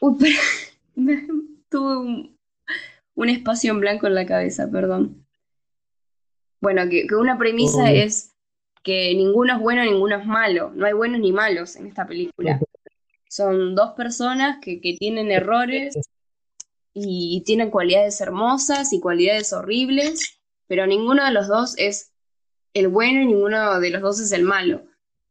[0.00, 0.36] uy,
[1.68, 2.38] tuve un,
[3.14, 5.26] un espacio en blanco en la cabeza, perdón.
[6.60, 8.34] Bueno, que, una premisa es
[8.84, 10.70] que ninguno es bueno, ninguno es malo.
[10.74, 12.60] No hay buenos ni malos en esta película.
[13.32, 15.96] Son dos personas que, tienen errores
[16.92, 22.12] y tienen cualidades hermosas y cualidades horribles, pero ninguno de los dos es
[22.74, 24.82] el bueno y ninguno de los dos es el malo.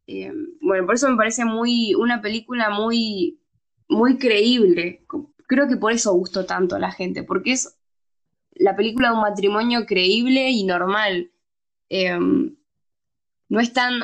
[0.08, 3.40] Eh, bueno, por eso me parece muy una película muy,
[3.88, 5.06] muy creíble.
[5.46, 7.78] Creo que por eso gustó tanto a la gente, porque es
[8.50, 11.30] la película de un matrimonio creíble y normal.
[11.88, 12.56] Em,
[13.48, 14.02] no es tan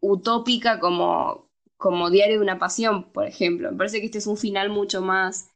[0.00, 1.47] utópica como,
[1.78, 3.70] como Diario de una Pasión, por ejemplo.
[3.70, 5.50] Me parece que este es un final mucho más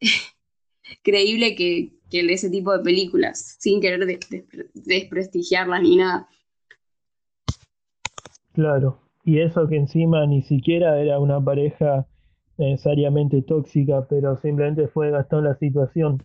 [1.02, 4.04] creíble que, el de ese tipo de películas, sin querer
[4.74, 6.28] desprestigiarlas ni nada.
[8.52, 12.06] Claro, y eso que encima ni siquiera era una pareja
[12.56, 16.24] necesariamente tóxica, pero simplemente fue gastó la situación.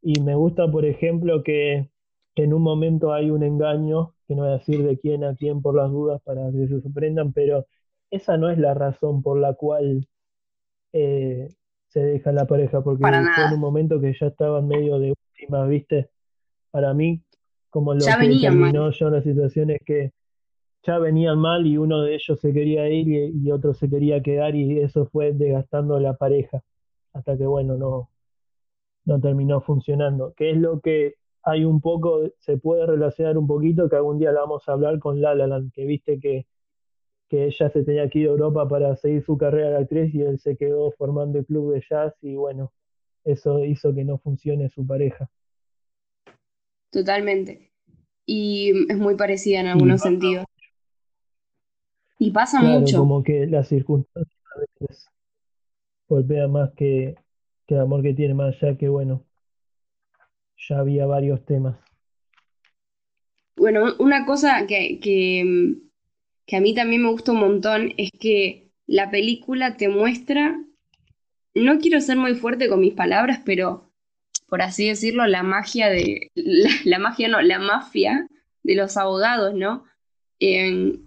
[0.00, 1.90] Y me gusta, por ejemplo, que
[2.36, 5.60] en un momento hay un engaño, que no voy a decir de quién a quién
[5.60, 7.66] por las dudas para que se sorprendan, pero
[8.10, 10.06] esa no es la razón por la cual
[10.92, 11.48] eh,
[11.88, 15.64] se deja la pareja, porque fue en un momento que ya estaban medio de última,
[15.66, 16.10] ¿viste?
[16.70, 17.22] Para mí,
[17.70, 20.12] como lo que terminó yo la situación es que
[20.82, 24.22] ya venían mal y uno de ellos se quería ir y, y otro se quería
[24.22, 26.62] quedar y eso fue desgastando la pareja,
[27.12, 28.10] hasta que bueno, no,
[29.04, 33.88] no terminó funcionando, que es lo que hay un poco, se puede relacionar un poquito,
[33.88, 36.46] que algún día la vamos a hablar con La La que viste que,
[37.28, 40.22] que ella se tenía que ir a Europa para seguir su carrera de actriz y
[40.22, 42.72] él se quedó formando el club de jazz y bueno,
[43.24, 45.28] eso hizo que no funcione su pareja.
[46.90, 47.70] Totalmente.
[48.24, 50.44] Y es muy parecida en algunos sentidos.
[52.18, 52.98] Y pasa mucho.
[52.98, 55.08] Como que las circunstancias a veces
[56.08, 57.16] golpean más que,
[57.66, 59.24] que el amor que tiene más allá que, bueno,
[60.68, 61.78] ya había varios temas.
[63.56, 65.76] Bueno, una cosa que, que,
[66.56, 70.58] a mí también me gusta un montón es que la película te muestra,
[71.54, 73.92] no quiero ser muy fuerte con mis palabras, pero
[74.48, 76.30] por así decirlo, la magia de,
[76.84, 78.26] la, magia no, la mafia
[78.62, 79.84] de los abogados, ¿no?
[80.40, 81.00] de,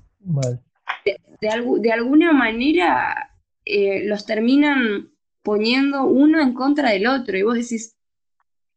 [1.41, 3.31] de, alguna manera
[3.65, 7.95] eh, los terminan poniendo uno en contra del otro y vos decís,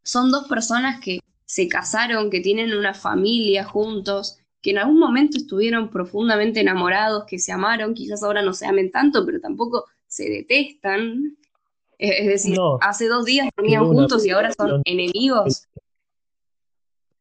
[0.03, 5.37] son dos personas que se casaron, que tienen una familia juntos, que en algún momento
[5.37, 10.25] estuvieron profundamente enamorados, que se amaron, quizás ahora no se amen tanto, pero tampoco se
[10.31, 11.37] detestan.
[11.99, 15.69] Es decir, hace dos días dormían juntos y ahora son enemigos.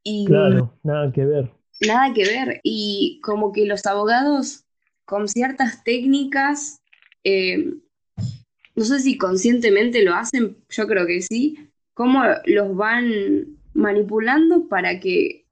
[0.04, 1.52] Y, claro, nada que ver.
[1.86, 2.62] Nada que ver.
[2.64, 4.64] Y como que los abogados,
[5.04, 6.82] con ciertas técnicas,
[7.26, 7.74] eh,
[8.74, 11.58] no sé si conscientemente lo hacen, yo creo que sí,
[11.94, 15.43] cómo los van manipulando para que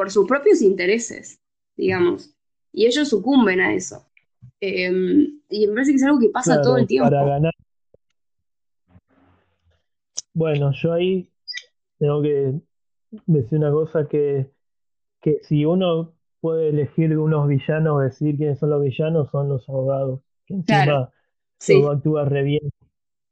[0.00, 1.42] por sus propios intereses,
[1.76, 2.34] digamos.
[2.72, 4.06] Y ellos sucumben a eso.
[4.58, 7.10] Em, y me parece que es algo que pasa todo el tiempo.
[7.10, 7.52] Para ganar.
[10.32, 11.30] Bueno, yo ahí
[11.98, 12.54] tengo que
[13.26, 14.50] decir una cosa que,
[15.20, 20.22] que si uno puede elegir unos villanos, decir quiénes son los villanos, son los abogados,
[20.46, 21.12] que encima
[21.58, 22.70] todo actúa re bien.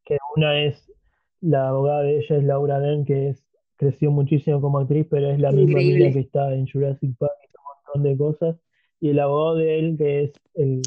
[0.04, 0.92] Que una es
[1.40, 3.47] la abogada de ella es Laura Den, que es
[3.78, 7.46] creció muchísimo como actriz, pero es la misma niña que está en Jurassic Park y
[7.56, 8.56] un montón de cosas.
[9.00, 10.82] Y el abogado de él, que es el,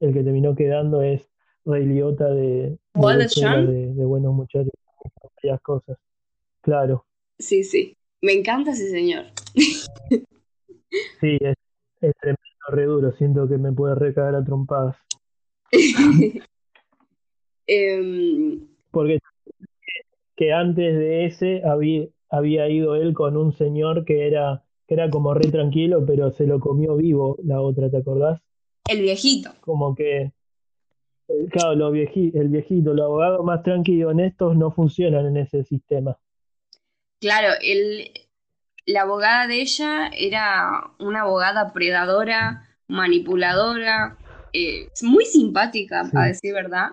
[0.00, 1.30] el que terminó quedando, es
[1.64, 4.72] Ray Liotta de, de, de, Buenos Muchachos,
[5.36, 5.96] varias cosas.
[6.60, 7.06] Claro.
[7.38, 7.96] Sí, sí.
[8.20, 9.26] Me encanta ese señor.
[9.54, 11.56] sí, es,
[12.00, 13.12] es tremendo, re duro.
[13.12, 14.96] Siento que me puede recaer a trompadas.
[17.64, 19.20] Em, Porque
[20.36, 25.10] que antes de ese había, había ido él con un señor que era, que era
[25.10, 28.40] como re tranquilo, pero se lo comió vivo la otra, ¿te acordás?
[28.88, 29.50] El viejito.
[29.60, 30.32] Como que,
[31.50, 35.62] claro, lo vieji, el viejito, los abogados más tranquilos y honestos no funcionan en ese
[35.62, 36.18] sistema.
[37.20, 38.10] Claro, el,
[38.86, 44.16] la abogada de ella era una abogada predadora, manipuladora,
[44.54, 46.92] eh, muy simpática, a decir verdad.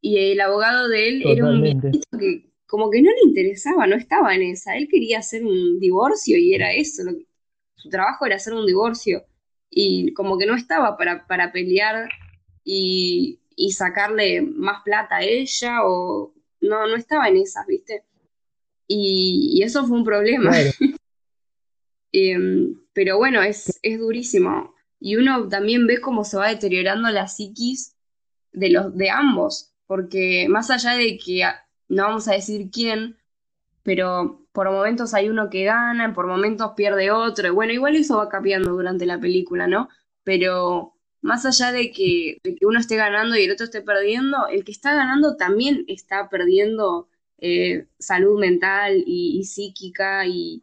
[0.00, 3.96] Y el abogado de él era un viejito que como que no le interesaba, no
[3.96, 4.76] estaba en esa.
[4.76, 7.02] Él quería hacer un divorcio y era eso.
[7.74, 9.24] su trabajo era hacer un divorcio.
[9.70, 12.08] Y como que no estaba para, para pelear
[12.64, 18.04] y, sacarle más plata a ella o no, no estaba en esas, ¿viste?
[18.86, 20.52] Y, eso fue un problema.
[22.16, 24.72] Em, pero bueno, es, es durísimo.
[25.00, 27.96] Y uno también ve cómo se va deteriorando la psiquis
[28.52, 31.42] de los de ambos, porque más allá de que
[31.88, 33.16] no vamos a decir quién,
[33.82, 38.18] pero por momentos hay uno que gana, por momentos pierde otro, y bueno, igual eso
[38.18, 39.88] va cambiando durante la película, ¿no?
[40.24, 40.94] Pero
[41.24, 44.94] más allá de que, uno esté ganando y el otro esté perdiendo, el que está
[44.94, 50.62] ganando también está perdiendo eh, salud mental y, psíquica y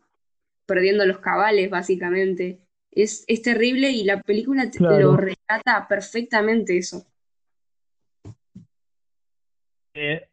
[0.66, 2.60] perdiendo los cabales, básicamente.
[2.92, 7.06] Es, es terrible y la película lo retrata perfectamente eso.
[9.94, 10.31] Eh,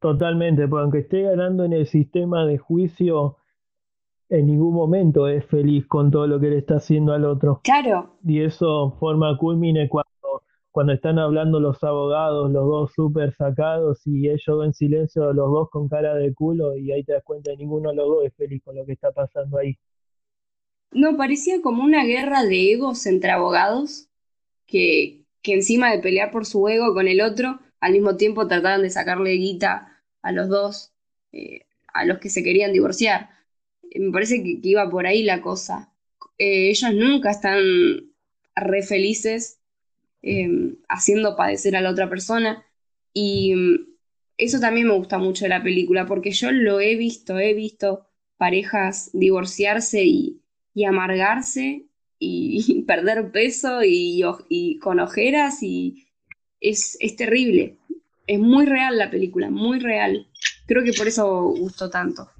[0.00, 3.36] Totalmente, porque aunque esté ganando en el sistema de juicio,
[4.30, 7.60] en ningún momento es feliz con todo lo que le está haciendo al otro.
[7.62, 8.16] Claro.
[8.24, 14.30] Y eso forma culmine cuando, cuando están hablando los abogados, los dos súper sacados, y
[14.30, 17.58] ellos en silencio, los dos con cara de culo, y ahí te das cuenta que
[17.58, 19.76] ninguno de los dos es feliz con lo que está pasando ahí.
[20.92, 24.08] No, parecía como una guerra de egos entre abogados,
[24.66, 28.82] que, que encima de pelear por su ego con el otro, al mismo tiempo trataban
[28.82, 29.89] de sacarle guita
[30.22, 30.92] a los dos,
[31.32, 33.30] eh, a los que se querían divorciar.
[33.90, 35.92] Eh, me parece que, iba por ahí la cosa.
[36.38, 37.60] Eh, ellos nunca están
[38.56, 39.58] re felices
[40.88, 42.62] haciendo padecer a la otra persona
[43.14, 43.86] y mm,
[44.36, 48.06] eso también me gusta mucho de la película porque yo lo he visto, he visto
[48.36, 50.42] parejas divorciarse y,
[50.86, 51.86] amargarse
[52.18, 56.06] y, perder peso y, y con ojeras y,
[56.60, 57.76] es, terrible.
[58.30, 60.24] Es muy real la película, muy real.
[60.64, 62.30] Creo que por eso gustó tanto.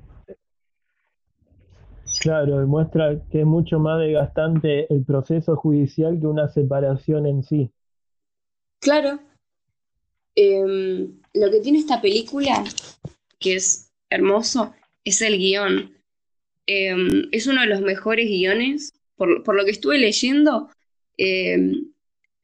[2.21, 7.73] Claro, demuestra que es mucho más desgastante el proceso judicial que una separación en sí.
[8.79, 9.19] Claro.
[10.37, 12.63] Em, lo que tiene esta película,
[13.41, 14.73] que es hermoso,
[15.03, 15.93] es el guion.
[16.69, 18.93] Em, es uno de los mejores guiones.
[19.17, 20.71] Por, por lo que estuve leyendo,
[21.17, 21.91] em,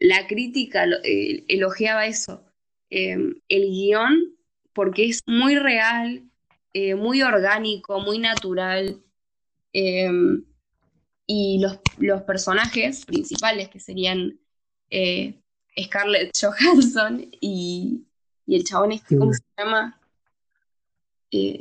[0.00, 2.42] la crítica eh, elogiaba eso,
[2.90, 4.36] em, el guion,
[4.72, 6.22] porque es muy real,
[6.72, 9.02] eh, muy orgánico, muy natural,
[9.72, 10.44] em,
[11.26, 14.38] y los, personajes principales, que serían
[14.90, 15.40] eh,
[15.80, 18.04] Scarlett Johansson y,
[18.46, 20.00] el chabón este, ¿cómo se llama?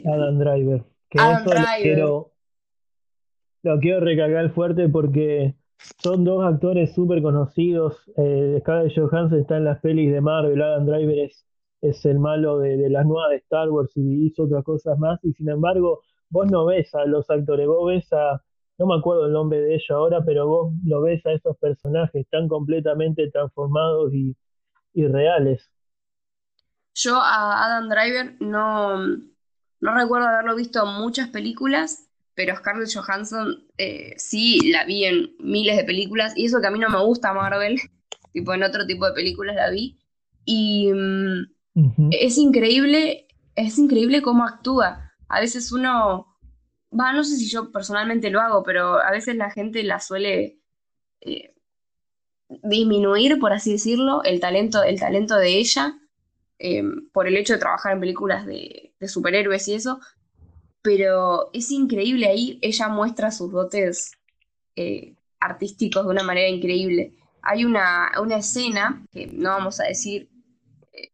[0.05, 0.83] Adam Driver.
[1.17, 1.97] Adam Driver.
[3.63, 7.97] lo quiero recalcar fuerte porque son dos actores súper conocidos.
[8.17, 11.45] Eh, Scarlett Johansson está en las pelis de Marvel, Adam Driver es,
[11.81, 15.19] es el malo de, las nuevas de Star Wars y hizo otras cosas más.
[15.23, 18.41] Y sin embargo, vos no ves a los actores, vos ves a,
[18.77, 22.27] no me acuerdo el nombre de ellos ahora, pero vos lo ves a esos personajes
[22.29, 24.35] tan completamente transformados y,
[24.93, 25.69] y reales.
[26.95, 33.65] Yo a Adam Driver no, no recuerdo haberlo visto en muchas películas, pero Scarlett Johansson
[33.77, 37.03] eh, sí la vi en miles de películas, y eso que a mí no me
[37.03, 37.79] gusta Marvel,
[38.33, 39.97] tipo en otro tipo de películas la vi,
[40.43, 45.13] y mm, es increíble, es increíble cómo actúa.
[45.27, 46.37] A veces uno
[46.97, 50.59] va, no sé si yo personalmente lo hago, pero a veces la gente la suele
[51.21, 51.55] eh,
[52.63, 55.97] disminuir, por así decirlo, el talento, el talento de ella,
[56.59, 59.99] eh, por el hecho de trabajar en películas de, de superhéroes y eso,
[60.85, 64.11] pero es increíble ahí, ella muestra sus dotes
[64.75, 67.17] eh, artísticos de una manera increíble.
[67.41, 70.29] Hay una, una escena, que no vamos a decir
[70.93, 71.11] eh,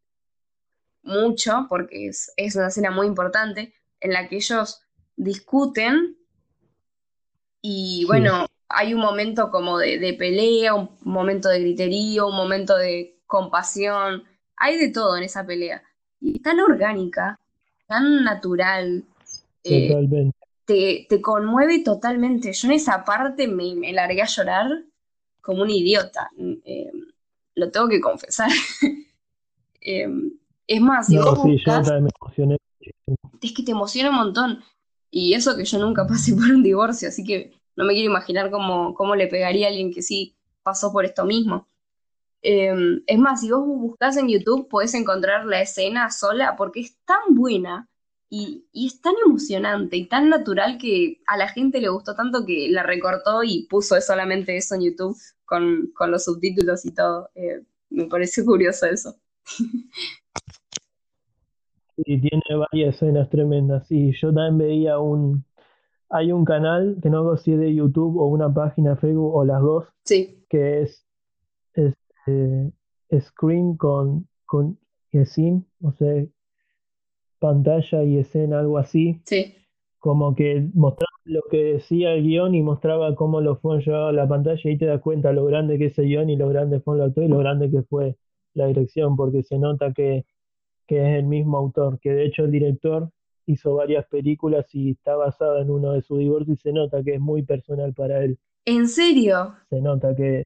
[1.04, 4.82] mucho, porque es, es una escena muy importante, en la que ellos
[5.16, 6.18] discuten
[7.62, 12.76] y bueno, hay un momento como de, de pelea, un momento de griterío, un momento
[12.76, 14.26] de compasión,
[14.58, 15.82] hay de todo en esa pelea.
[16.20, 17.40] Y tan orgánica,
[17.88, 19.06] tan natural,
[19.64, 20.38] eh, Totalmente.
[20.66, 22.54] te, te conmueve totalmente.
[22.54, 24.68] Yo en esa parte me, me largué a llorar
[25.42, 26.30] como un idiota.
[26.66, 26.92] Eh,
[27.56, 28.50] lo tengo que confesar.
[29.82, 30.08] Eh,
[30.68, 32.58] es más, si No, vos sí, yo buscas, también me emocioné.
[33.42, 34.64] es que te emociona un montón.
[35.10, 38.52] Y eso que yo nunca pasé por un divorcio, así que no me quiero imaginar
[38.52, 41.68] cómo, cómo le pegaría a alguien que sí pasó por esto mismo.
[42.44, 42.74] Eh,
[43.08, 47.36] es más, si vos buscas en YouTube, podés encontrar la escena sola porque es tan
[47.36, 47.90] buena
[48.34, 52.46] y, y es tan emocionante y tan natural que a la gente le gustó tanto
[52.46, 57.30] que la recortó y puso solamente eso en YouTube con, con los subtítulos y todo.
[57.36, 59.18] Eh, me pareció curioso eso.
[61.98, 63.86] Y tiene varias escenas tremendas.
[63.88, 65.44] Sí, yo también veía un,
[66.10, 69.44] hay un canal que no sé si es de YouTube o una página Facebook o
[69.44, 71.06] las dos, Sí, que es,
[71.74, 71.94] es
[72.28, 72.72] eh,
[73.20, 74.80] Screen con, con
[75.12, 76.26] Scene, o sea,
[77.42, 79.56] pantalla y escena, algo así, sí.
[80.00, 84.14] como que mostraba lo que decía el guion y mostraba cómo lo fue llevado a
[84.14, 86.82] la pantalla y te das cuenta lo grande que es el guion y lo grande
[86.82, 88.18] fue el actor y lo grande que fue
[88.56, 90.26] la dirección, porque se nota que,
[90.88, 93.12] que es el mismo autor, que de hecho el director
[93.48, 97.16] hizo varias películas y está basado en uno de sus divorcios y se nota que
[97.16, 99.56] es muy personal para él, ¿En serio?
[99.70, 100.44] se nota que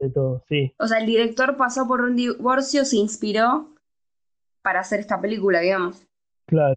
[0.00, 3.72] de todo, sí, O sea, el director pasó por un divorcio, se inspiró
[4.62, 6.06] para hacer esta película, digamos.
[6.50, 6.74] Claro.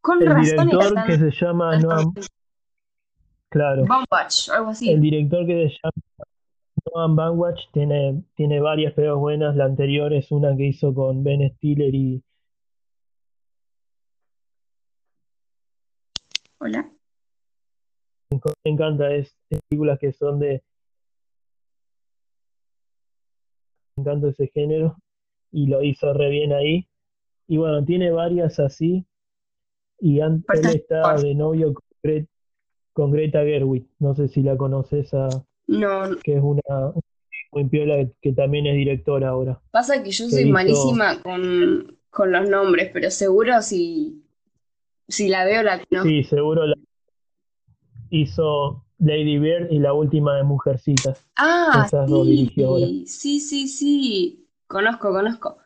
[0.00, 2.14] Con El razón director que se llama Noam,
[3.50, 3.84] claro,
[4.52, 4.90] algo así.
[4.90, 5.92] el director que se llama
[6.94, 11.50] Noam Baumbach tiene, tiene varias pegas buenas, la anterior es una que hizo con Ben
[11.56, 12.22] Stiller y
[16.60, 16.90] Hola.
[18.30, 20.62] me encanta, es, es películas que son de,
[23.96, 24.96] me encanta ese género
[25.50, 26.87] y lo hizo re bien ahí.
[27.48, 29.04] Y bueno, tiene varias así
[30.00, 32.28] y an- él Falta- está de novio con, Gre-
[32.92, 35.28] con Greta Gerwig, no sé si la conoces, a,
[35.66, 36.62] No, que es una
[37.52, 39.60] muy piola que también es directora ahora.
[39.70, 44.22] pasa que yo que soy hizo- malísima con, con los nombres, pero seguro si,
[45.08, 46.08] si la veo la conozco.
[46.08, 46.74] Sí, seguro la
[48.10, 51.24] hizo Lady Bird y la última de Mujercitas.
[51.36, 54.48] Ah, Esas dos sí, sí, sí, sí.
[54.66, 55.58] Conozco, conozco.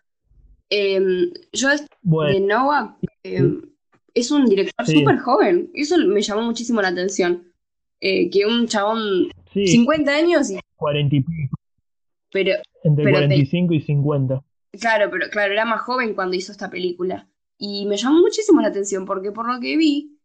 [0.74, 3.60] Em, yo de Bueno, Noah em,
[4.14, 4.98] es un director Sí.
[4.98, 5.70] súper joven.
[5.74, 7.52] Eso me llamó muchísimo la atención.
[8.00, 11.56] Eh, que un chabón, sí, 50 años, y, cuarenta y pico,
[12.32, 12.52] pero
[12.84, 14.42] entre Pero te- 45 y 50.
[14.80, 17.28] Claro, pero claro, era más joven cuando hizo esta película.
[17.58, 20.16] Y me llamó muchísimo la atención porque por lo que vi,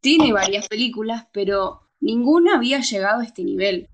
[0.00, 3.88] tiene varias películas, pero ninguna había llegado a este nivel.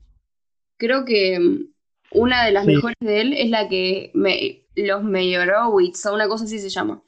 [0.79, 1.73] Creo que mm,
[2.13, 2.73] una de las Sí.
[2.75, 7.03] mejores de él es la que me, Los Meyerowitz, o una cosa así se llama.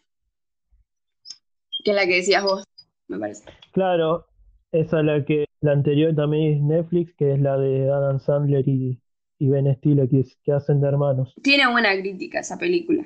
[1.85, 2.65] Que es la que decías vos,
[3.09, 3.45] me parece.
[3.73, 4.27] Claro,
[4.73, 8.69] esa es la que la anterior también es Netflix, que es la de Adam Sandler
[8.69, 9.01] y,
[9.39, 11.35] y Ben Stiller, que, es- que hacen de hermanos.
[11.43, 13.05] Tiene buena crítica esa película,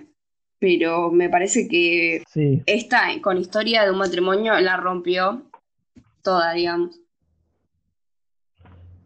[0.59, 5.43] pero me parece que Sí, esta, con historia de un matrimonio, la rompió
[6.23, 7.01] toda, digamos.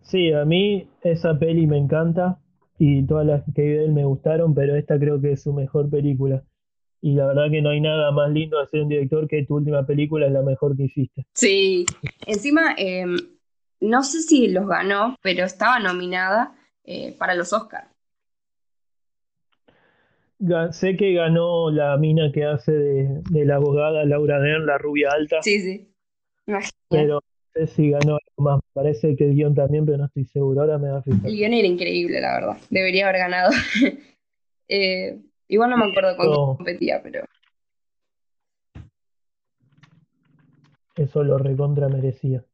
[0.03, 2.39] sí, a mí esa peli me encanta
[2.83, 5.53] y todas las que vi de él me gustaron, pero esta creo que es su
[5.53, 6.43] mejor película.
[7.03, 9.57] Y la verdad que no hay nada más lindo de ser un director que tu
[9.57, 11.27] última película es la mejor que hiciste.
[11.35, 11.85] Sí,
[12.27, 13.05] encima, eh,
[13.81, 16.55] no sé si los ganó, pero estaba nominada
[16.85, 17.87] eh, para los Oscars.
[20.71, 25.11] Sé que ganó la mina que hace de, de la abogada Laura Dern, la rubia
[25.13, 25.95] alta, Sí, sí.
[26.47, 26.73] Imagínate.
[26.89, 27.21] pero
[27.55, 28.61] sé si ganó algo más.
[28.73, 30.61] Parece que el guion también, pero no estoy seguro.
[30.63, 31.27] Ahora me va a fijar.
[31.27, 32.57] El guion era increíble, la verdad.
[32.71, 33.51] Debería haber ganado.
[34.73, 36.55] Eh, igual no me acuerdo con No.
[36.57, 37.25] competía, pero
[40.97, 42.45] Eso lo recontra merecía.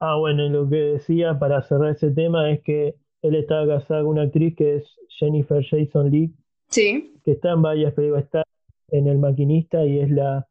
[0.00, 4.04] Ah, bueno, y lo que decía para cerrar ese tema es que él estaba casado
[4.04, 6.32] con una actriz que es Jennifer Jason Leigh,
[6.68, 7.14] sí.
[7.24, 8.44] que está en varias películas, está
[8.88, 10.46] en El Maquinista y es la,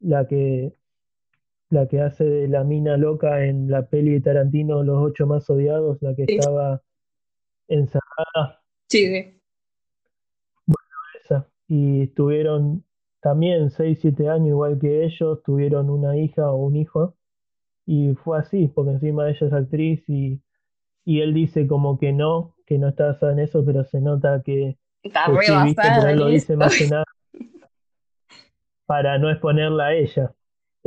[0.00, 0.72] la que
[1.70, 5.48] la que hace de la mina loca en la peli de Tarantino, Los ocho más
[5.50, 6.82] odiados, la que estaba
[7.68, 8.62] encerrada.
[8.88, 9.40] Sí, sí.
[11.22, 11.48] Esa.
[11.68, 12.84] Y estuvieron
[13.20, 17.16] también 6, 7 años igual que ellos, tuvieron una hija o un hijo.
[17.84, 20.40] Y fue así, porque encima ella es actriz y,
[21.04, 24.42] y él dice como que no, que no está basada en eso, pero se nota
[24.44, 25.82] que, Está que sí, ¿viste?
[25.82, 27.04] basada Pero él lo dice más que nada
[28.86, 30.32] para no exponerla a ella.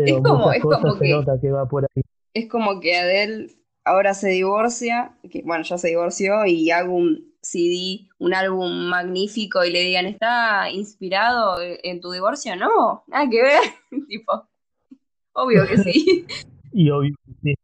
[0.06, 2.04] Es como, es como se que, nota que va por ahí.
[2.34, 3.48] es como que Adele
[3.86, 9.64] ahora se divorcia, que bueno, ya se divorció y hago un CD, un álbum magnífico
[9.64, 12.56] y le digan, ¿está inspirado en tu divorcio?
[12.56, 13.62] No, nada que ver.
[14.08, 14.48] Tipo,
[15.34, 16.26] obvio que sí.
[16.72, 17.56] Y obvio, sí.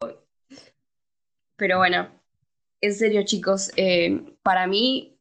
[1.58, 2.10] Pero bueno,
[2.82, 5.20] en serio, chicos, eh, para mí,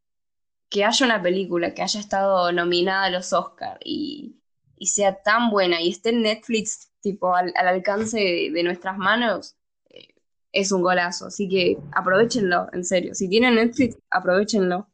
[0.70, 4.40] que haya una película que haya estado nominada a los Oscar y,
[4.78, 9.56] y sea tan buena y esté en Netflix, tipo, al, al alcance de, nuestras manos,
[9.90, 10.08] eh,
[10.52, 11.26] es un golazo.
[11.26, 13.14] Así que aprovechenlo, en serio.
[13.14, 14.88] Si tienen Netflix, aprovechenlo.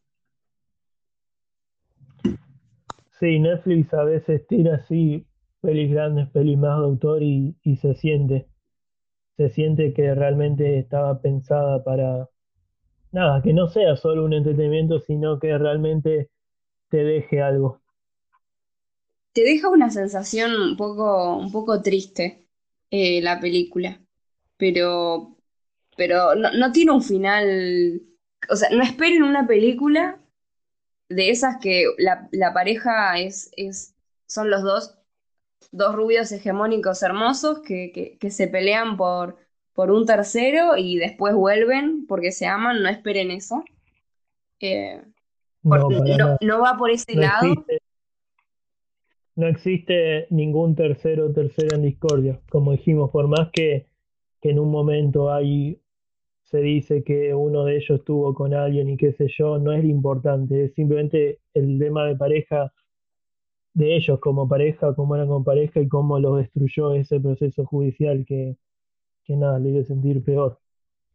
[3.21, 5.25] Sí, Netflix a veces tira así
[5.61, 8.49] pelis grandes, pelis más de autor y se siente,
[9.37, 12.29] se siente que realmente estaba pensada para,
[13.13, 16.31] nada, que no sea solo un entretenimiento, sino que realmente
[16.89, 17.80] te deje algo.
[19.33, 22.49] Te deja una sensación un poco, un poco triste,
[22.91, 24.01] eh, la película.
[24.57, 25.37] Pero,
[25.97, 28.03] pero no, no tiene un final.
[28.51, 30.21] O sea, no esperen una película
[31.09, 33.95] de esas que la, la pareja es, es,
[34.27, 34.99] son los dos,
[35.73, 39.39] dos rubios hegemónicos hermosos que, que, que se pelean por,
[39.75, 42.83] por un tercero y después vuelven porque se aman.
[42.83, 43.65] No esperen eso.
[44.61, 45.03] Eh,
[46.41, 47.67] No, va por ese No lado.
[49.37, 52.41] No existe ningún tercero o tercera en discordia.
[52.51, 53.87] Como dijimos, por más que,
[54.41, 55.81] que en un momento hay,
[56.45, 59.83] se dice que uno de ellos estuvo con alguien y qué sé yo, no es
[59.85, 62.73] lo importante, es simplemente el tema de pareja
[63.73, 68.25] de ellos como pareja, cómo eran como pareja y cómo los destruyó ese proceso judicial
[68.27, 68.57] que,
[69.25, 70.59] que nada, le hizo sentir peor,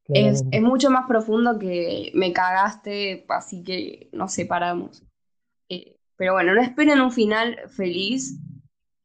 [0.08, 5.04] Es, mucho más profundo que me cagaste, así que nos separamos.
[6.18, 8.38] Pero bueno, no esperen un final feliz.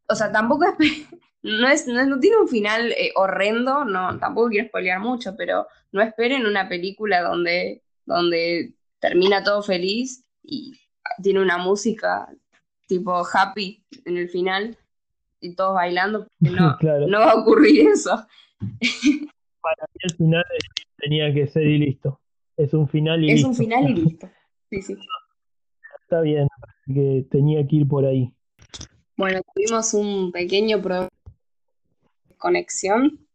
[0.09, 1.07] O sea, tampoco espe-
[1.43, 5.35] no es, no, es- no tiene un final eh, horrendo, no, tampoco quiero spoilear mucho,
[5.37, 10.79] pero no esperen una película donde, donde termina todo feliz y
[11.23, 12.29] tiene una música
[12.87, 14.77] tipo happy en el final
[15.41, 18.27] y todos bailando, porque no, Claro, no va a ocurrir eso.
[20.03, 20.45] el final
[20.97, 22.21] tenía que ser y listo.
[22.57, 23.63] Es un final y Es un listo.
[23.65, 24.31] final y listo.
[24.71, 24.97] Sí, sí.
[26.03, 26.47] Está bien,
[26.93, 28.33] que tenía que ir por ahí.
[29.17, 31.09] Bueno, tuvimos un pequeño problema
[32.29, 33.27] de conexión,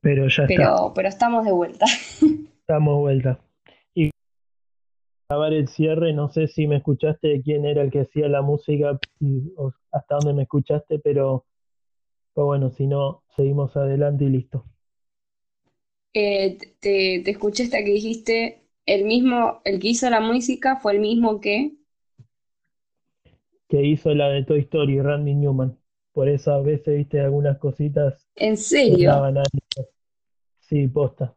[0.00, 1.84] Pero ya está, pero, estamos de vuelta.
[2.60, 3.40] estamos de vuelta.
[3.94, 4.10] Y
[5.28, 8.28] para grabar el cierre, no sé si me escuchaste de quién era el que hacía
[8.28, 11.44] la música y, o hasta dónde me escuchaste, pero,
[12.34, 14.64] pero bueno, si no, seguimos adelante y listo.
[16.14, 20.94] Eh, te, te escuché hasta que dijiste, el mismo, el que hizo la música fue
[20.94, 21.72] el mismo que...
[23.72, 25.78] Que hizo la de Toy Story, Randy Newman.
[26.12, 29.24] Por eso a veces, viste, algunas cositas ¿En serio?
[30.60, 31.34] Sí, posta.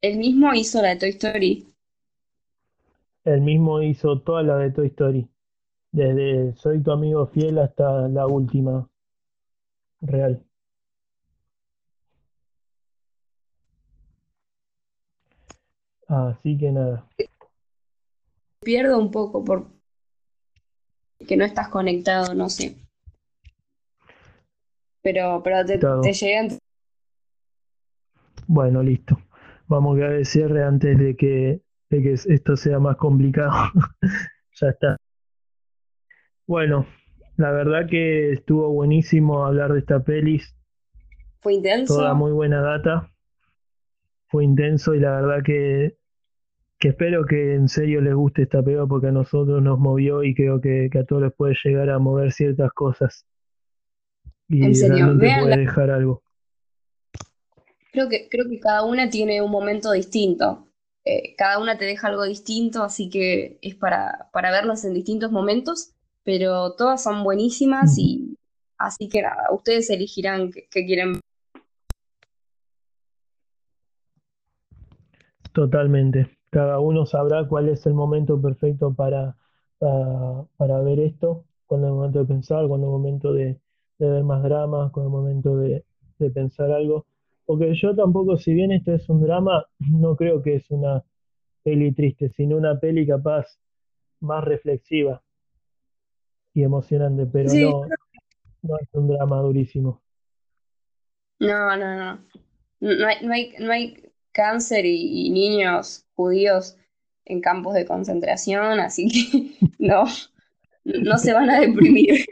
[0.00, 1.74] El mismo hizo la de Toy Story.
[3.24, 5.28] El mismo hizo toda la de Toy Story.
[5.90, 8.88] Desde Soy tu amigo fiel hasta la última
[10.02, 10.40] real.
[16.06, 17.04] Así que nada.
[18.66, 19.68] Pierdo un poco por
[21.24, 22.74] que no estás conectado, no sé.
[25.02, 26.58] Pero, pero te, te ent-
[28.48, 29.18] Bueno, listo.
[29.68, 33.52] Vamos a cierre antes de que, de que esto sea más complicado.
[34.60, 34.96] Ya está.
[36.48, 36.86] Bueno,
[37.36, 40.56] la verdad que estuvo buenísimo hablar de esta pelis.
[41.40, 42.14] Fue Toda intenso.
[42.16, 43.12] muy buena data.
[44.26, 45.98] Fue intenso y la verdad que,
[46.78, 50.34] que espero que en serio les guste esta pega porque a nosotros nos movió y
[50.34, 53.24] creo que, que a todos les puede llegar a mover ciertas cosas
[54.60, 55.42] En y serio, realmente véanla.
[55.42, 56.22] puede dejar algo.
[57.92, 60.68] Creo que, creo que cada una tiene un momento distinto.
[61.04, 65.30] Eh, cada una te deja algo distinto, así que es para, para verlas en distintos
[65.30, 65.92] momentos,
[66.24, 68.36] pero todas son buenísimas y
[68.76, 71.20] así que nada, ustedes elegirán qué, qué quieren
[75.56, 76.38] Totalmente.
[76.50, 79.36] Cada uno sabrá cuál es el momento perfecto para,
[79.78, 81.46] para, para ver esto.
[81.66, 83.60] cuando es momento de pensar, cuando es momento de,
[83.98, 85.84] de ver más dramas, cuando es momento de,
[86.18, 87.06] de pensar algo.
[87.46, 91.04] Porque yo tampoco, si bien esto es un drama, no creo que es una
[91.64, 93.46] peli triste, sino una peli capaz
[94.20, 95.22] más reflexiva
[96.54, 97.94] y emocionante, pero Sí, no,
[98.62, 100.02] no es un drama durísimo.
[101.40, 102.24] no, no, no.
[102.80, 106.76] No hay, no hay, no hay cáncer y, y niños judíos
[107.24, 110.04] en campos de concentración, así que no,
[110.84, 112.26] no se van a deprimir.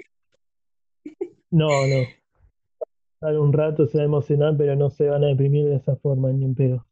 [1.50, 3.40] No, no.
[3.40, 6.30] Un rato se va a emocionar, pero no se van a deprimir de esa forma,
[6.30, 6.86] ni en pedo.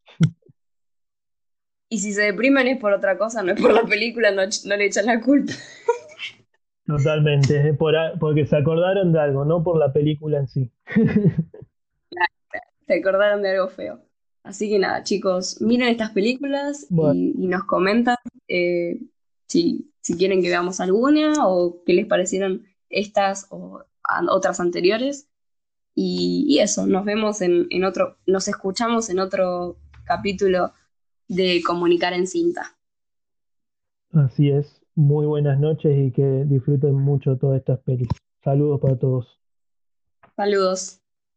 [1.90, 4.76] Y si se deprimen es por otra cosa, no es por la película, no, no
[4.76, 5.52] le echan la culpa.
[6.86, 10.72] Totalmente, es por porque se acordaron de algo, no por la película en sí.
[12.86, 14.00] Se acordaron de algo feo.
[14.44, 18.16] Así que nada, chicos, miren estas películas Bueno, y, y nos comentan
[18.48, 19.00] eh,
[19.46, 25.28] si, si quieren que veamos alguna o qué les parecieron estas o a- otras anteriores.
[25.94, 30.72] Y, y eso, nos vemos en, en otro, nos escuchamos en otro capítulo
[31.28, 32.76] de Comunicar en Cinta.
[34.14, 34.80] así es.
[34.94, 38.08] Muy buenas noches y que disfruten mucho todas estas pelis.
[38.42, 39.38] Saludos para todos.
[40.36, 41.01] Saludos.